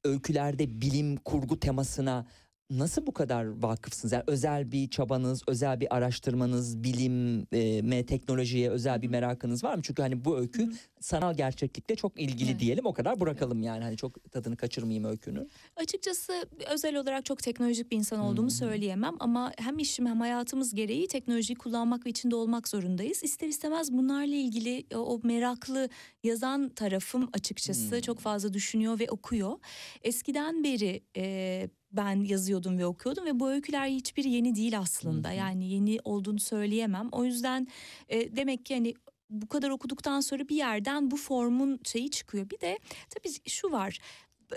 [0.04, 2.28] öykülerde bilim kurgu temasına
[2.70, 4.12] Nasıl bu kadar vakıfsınız?
[4.12, 9.82] Yani özel bir çabanız, özel bir araştırmanız, bilime, teknolojiye özel bir merakınız var mı?
[9.84, 12.60] Çünkü hani bu öykü sanal gerçeklikle çok ilgili Evet.
[12.60, 12.86] diyelim.
[12.86, 13.84] O kadar bırakalım yani.
[13.84, 15.50] Hani çok tadını kaçırmayayım öykünün.
[15.76, 16.34] Açıkçası
[16.72, 21.56] özel olarak çok teknolojik bir insan olduğumu söyleyemem ama hem işim hem hayatımız gereği teknolojiyi
[21.58, 23.24] kullanmak ve içinde olmak zorundayız.
[23.24, 25.90] İster istemez bunlarla ilgili o, o meraklı
[26.24, 28.02] yazan tarafım açıkçası Hmm.
[28.02, 29.60] çok fazla düşünüyor ve okuyor.
[30.04, 35.30] Eskiden beri e, ben yazıyordum ve okuyordum ve bu öyküler hiçbiri yeni değil aslında.
[35.30, 35.38] Hı hı.
[35.38, 37.10] Yani yeni olduğunu söyleyemem.
[37.12, 37.68] O yüzden
[38.10, 38.94] e, demek ki hani
[39.30, 42.50] bu kadar okuduktan sonra bir yerden bu formun şeyi çıkıyor.
[42.50, 42.80] Bir de
[43.10, 44.00] tabii şu var.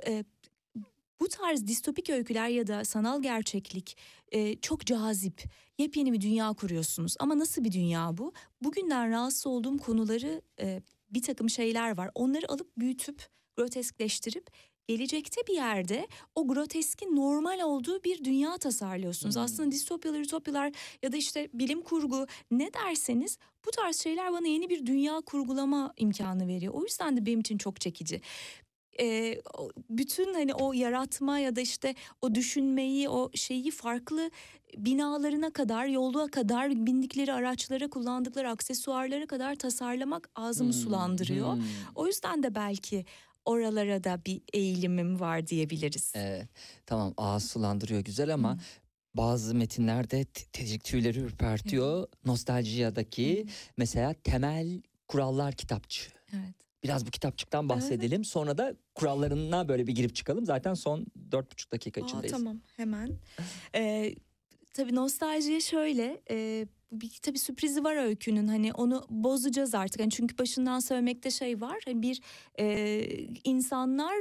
[0.07, 0.25] e,
[1.21, 3.97] bu tarz distopik öyküler ya da sanal gerçeklik
[4.33, 5.45] e, çok cazip.
[5.79, 7.17] Yepyeni bir dünya kuruyorsunuz.
[7.19, 8.33] Ama nasıl bir dünya bu?
[8.61, 12.11] Bugünden rahatsız olduğum konuları e, bir takım şeyler var.
[12.15, 13.27] Onları alıp büyütüp
[13.57, 14.51] groteskleştirip
[14.89, 19.35] gelecekte bir yerde o groteskin normal olduğu bir dünya tasarlıyorsunuz.
[19.37, 19.43] Hmm.
[19.43, 20.73] Aslında distopyalar, ütopyalar
[21.03, 25.93] ya da işte bilim kurgu ne derseniz bu tarz şeyler bana yeni bir dünya kurgulama
[25.97, 26.75] imkanı veriyor.
[26.75, 28.21] O yüzden de benim için çok çekici
[29.01, 29.41] e,
[29.91, 34.31] bütün hani o yaratma ya da işte o düşünmeyi o şeyi farklı
[34.77, 41.55] binalarına kadar yolluğa kadar bindikleri araçlara kullandıkları aksesuarlara kadar tasarlamak ağzımı Hmm, sulandırıyor.
[41.55, 41.63] hmm.
[41.95, 43.05] O yüzden de belki
[43.49, 46.13] oralara da bir eğilimim var diyebiliriz.
[46.17, 46.49] Evet
[46.87, 48.59] tamam ağız sulandırıyor güzel ama
[49.15, 52.07] bazı metinlerde te- tecik tüyleri ürpertiyor.
[52.25, 53.47] Nostaljiyadaki
[53.77, 56.11] mesela temel kurallar kitapçı.
[56.33, 56.55] Evet.
[56.85, 58.25] Biraz bu kitapçıktan bahsedelim.
[58.25, 60.45] Sonra da kurallarına böyle bir girip çıkalım.
[60.47, 62.33] Zaten son dört buçuk dakika Aa, içindeyiz.
[62.33, 63.11] tamam hemen.
[63.75, 64.15] Ee,
[64.75, 70.01] tabii nostaljiye şöyle e, bir tabii sürprizi var öykünün hani onu bozacağız artık.
[70.01, 71.79] Yani çünkü başından söylemekte şey var.
[71.85, 72.21] Hani bir
[72.59, 73.01] e,
[73.45, 74.15] insanlar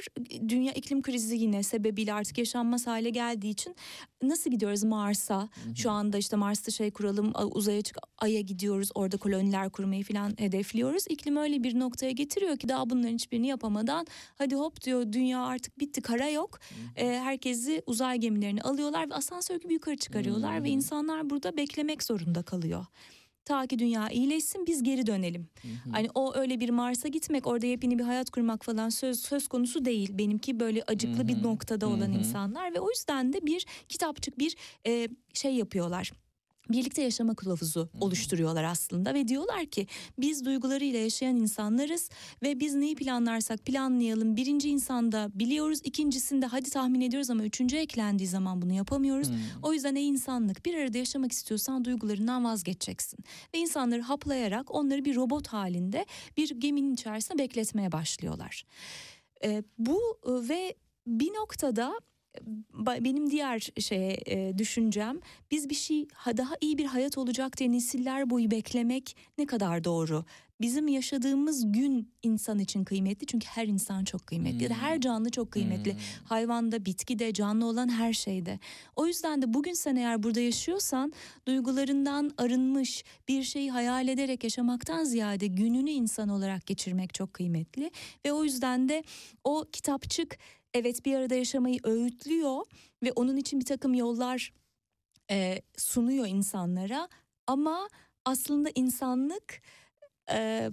[0.47, 3.75] dünya iklim krizi yine sebebiyle artık yaşanmaz hale geldiği için
[4.21, 5.49] nasıl gidiyoruz Mars'a?
[5.75, 11.05] Şu anda işte Mars'ta şey kuralım uzaya çık Ay'a gidiyoruz orada koloniler kurmayı falan hedefliyoruz.
[11.09, 15.79] İklim öyle bir noktaya getiriyor ki daha bunların hiçbirini yapamadan hadi hop diyor dünya artık
[15.79, 16.59] bitti kara yok.
[16.95, 22.43] Ee, herkesi uzay gemilerini alıyorlar ve asansör gibi yukarı çıkarıyorlar ve insanlar burada beklemek zorunda
[22.43, 22.85] kalıyor.
[23.47, 25.47] Ta ki dünya iyileşsin biz geri dönelim.
[25.91, 29.85] Hani o öyle bir Mars'a gitmek orada yepyeni bir hayat kurmak falan söz söz konusu
[29.85, 30.17] değil.
[30.17, 34.55] Benimki böyle acıklı bir noktada olan insanlar ve o yüzden de bir kitapçık bir
[34.87, 36.11] e, şey yapıyorlar.
[36.69, 39.87] Birlikte yaşama kılavuzu oluşturuyorlar aslında ve diyorlar ki
[40.17, 42.09] biz duygularıyla yaşayan insanlarız
[42.43, 44.35] ve biz neyi planlarsak planlayalım.
[44.35, 49.27] Birinci insanda biliyoruz, ikincisinde hadi tahmin ediyoruz ama üçüncü eklendiği zaman bunu yapamıyoruz.
[49.63, 53.19] O yüzden ey insanlık bir arada yaşamak istiyorsan duygularından vazgeçeceksin.
[53.53, 56.05] Ve insanları haplayarak onları bir robot halinde
[56.37, 58.63] bir geminin içerisinde bekletmeye başlıyorlar.
[59.43, 60.75] Ee, bu e, ve
[61.07, 62.16] bir noktada e,
[62.99, 65.19] benim diğer şeye e, düşüncem
[65.51, 69.83] biz bir şey ha- daha iyi bir hayat olacak diye nesiller boyu beklemek ne kadar
[69.83, 70.25] doğru?
[70.61, 75.51] Bizim yaşadığımız gün insan için kıymetli çünkü her insan çok kıymetli da her canlı çok
[75.51, 75.95] kıymetli.
[76.25, 78.59] Hayvanda, bitkide, canlı olan her şeyde.
[78.95, 81.13] O yüzden de bugün sen eğer burada yaşıyorsan
[81.47, 87.91] duygularından arınmış bir şeyi hayal ederek yaşamaktan ziyade gününü insan olarak geçirmek çok kıymetli.
[88.25, 89.03] Ve o yüzden de
[89.43, 90.37] o kitapçık
[90.77, 92.61] evet bir arada yaşamayı öğütlüyor
[93.03, 94.53] ve onun için bir takım yollar
[95.31, 97.09] e, sunuyor insanlara
[97.47, 97.87] ama
[98.25, 99.61] aslında insanlık
[100.31, 100.69] e,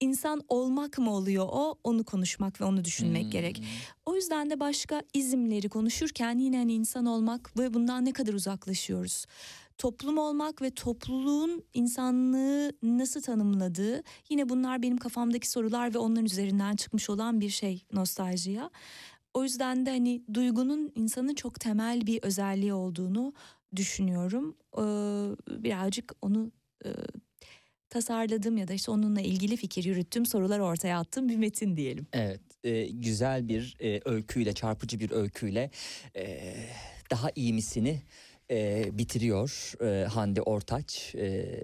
[0.00, 3.62] insan olmak mı oluyor o onu konuşmak ve onu düşünmek gerek.
[4.06, 9.26] O yüzden de başka izimleri konuşurken yine hani insan olmak ve bundan ne kadar uzaklaşıyoruz.
[9.78, 16.76] Toplum olmak ve topluluğun insanlığı nasıl tanımladığı yine bunlar benim kafamdaki sorular ve onların üzerinden
[16.76, 18.70] çıkmış olan bir şey nostaljiya.
[19.34, 23.32] O yüzden de hani duygunun insanın çok temel bir özelliği olduğunu
[23.76, 24.56] düşünüyorum.
[24.78, 24.82] Ee,
[25.64, 26.52] birazcık onu
[26.84, 26.88] e,
[27.90, 32.06] tasarladığım ya da işte onunla ilgili fikir yürüttüğüm sorular ortaya attığım bir metin diyelim.
[32.12, 35.70] Evet, e, güzel bir e, öyküyle, çarpıcı bir öyküyle
[36.16, 36.54] e,
[37.10, 38.02] daha iyi misini
[38.50, 41.14] e, bitiriyor e, Hande Ortaç.
[41.14, 41.62] E,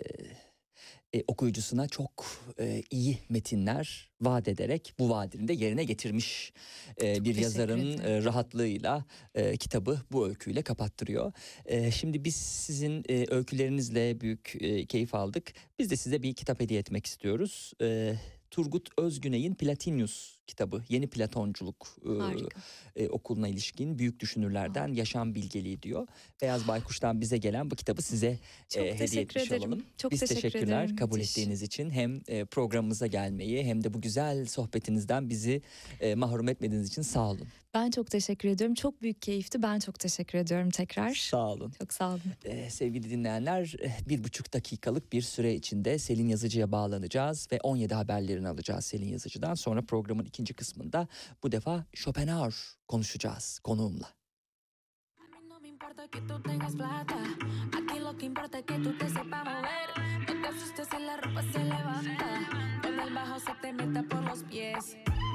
[1.14, 2.26] e, okuyucusuna çok
[2.60, 6.52] e, iyi metinler vaat ederek bu vaadini de yerine getirmiş
[6.96, 9.04] e, Çok bir yazarın e, rahatlığıyla
[9.34, 11.32] e, kitabı bu öyküyle kapattırıyor.
[11.66, 15.52] E, şimdi biz sizin e, öykülerinizle büyük e, keyif aldık.
[15.78, 17.72] Biz de size bir kitap hediye etmek istiyoruz.
[17.82, 18.14] E,
[18.50, 22.60] Turgut Özgüney'in Platinius kitabı, Yeni Platonculuk e, Harika.
[22.96, 26.06] e, okuluna ilişkin büyük düşünürlerden yaşam bilgeliği diyor.
[26.42, 28.38] Beyaz Baykuş'tan bize gelen bu kitabı size
[28.68, 29.62] Çok e, hediye teşekkür etmiş ederim.
[29.72, 29.84] olalım.
[29.98, 30.96] Çok Biz teşekkür teşekkürler ederim.
[30.96, 31.30] kabul Müthiş.
[31.30, 35.62] ettiğiniz için hem e, programımıza gelmeyi hem de bu güzel sohbetinizden bizi
[36.00, 37.46] e, mahrum etmediğiniz için sağ olun.
[37.74, 38.74] Ben çok teşekkür ediyorum.
[38.74, 39.62] Çok büyük keyifti.
[39.62, 41.14] Ben çok teşekkür ediyorum tekrar.
[41.14, 41.72] Sağ olun.
[41.78, 42.20] Çok sağ olun.
[42.44, 47.94] Ee, sevgili dinleyenler eh, bir buçuk dakikalık bir süre içinde Selin Yazıcı'ya bağlanacağız ve 17
[47.94, 49.54] haberlerini alacağız Selin Yazıcı'dan.
[49.54, 51.08] Sonra programın ikinci kısmında
[51.42, 52.54] bu defa Schopenhauer
[52.88, 54.06] konuşacağız konuğumla.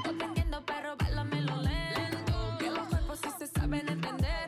[0.06, 2.58] No te entiendo, pero bailame lento.
[2.58, 4.45] Que los cuerpos sí se saben entender.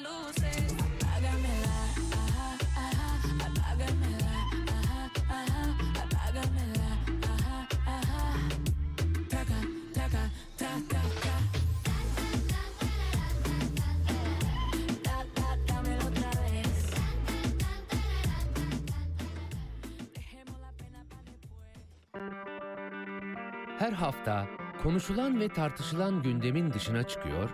[0.00, 0.72] No luces.
[1.02, 1.76] Apágamela,
[2.22, 3.08] ajá, ajá,
[3.46, 4.36] apágamela,
[4.76, 5.62] ajá, ajá,
[6.02, 6.90] apágamela,
[7.32, 8.22] ajá, ajá.
[20.14, 21.76] Dejemos la pena para después.
[23.78, 24.46] Her hafta
[24.82, 27.50] konuşulan ve tartışılan gündemin dışına çıkıyor,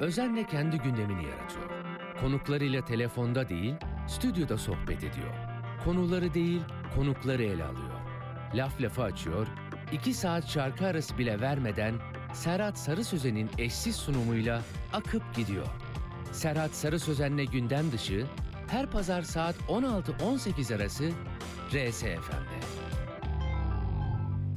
[0.00, 1.77] özenle kendi gündemini yaratıyor.
[2.20, 3.74] Konuklarıyla telefonda değil,
[4.08, 5.34] stüdyoda sohbet ediyor.
[5.84, 6.60] Konuları değil,
[6.94, 8.00] konukları ele alıyor.
[8.54, 9.46] Laf lafı açıyor,
[9.92, 11.94] iki saat şarkı arası bile vermeden
[12.32, 14.62] Serhat Sarı Sözen'in eşsiz sunumuyla
[14.92, 15.66] akıp gidiyor.
[16.32, 18.26] Serhat Sarı Sözen'le gündem dışı
[18.68, 21.10] her pazar saat 16-18 arası
[21.70, 22.47] RSFM'de.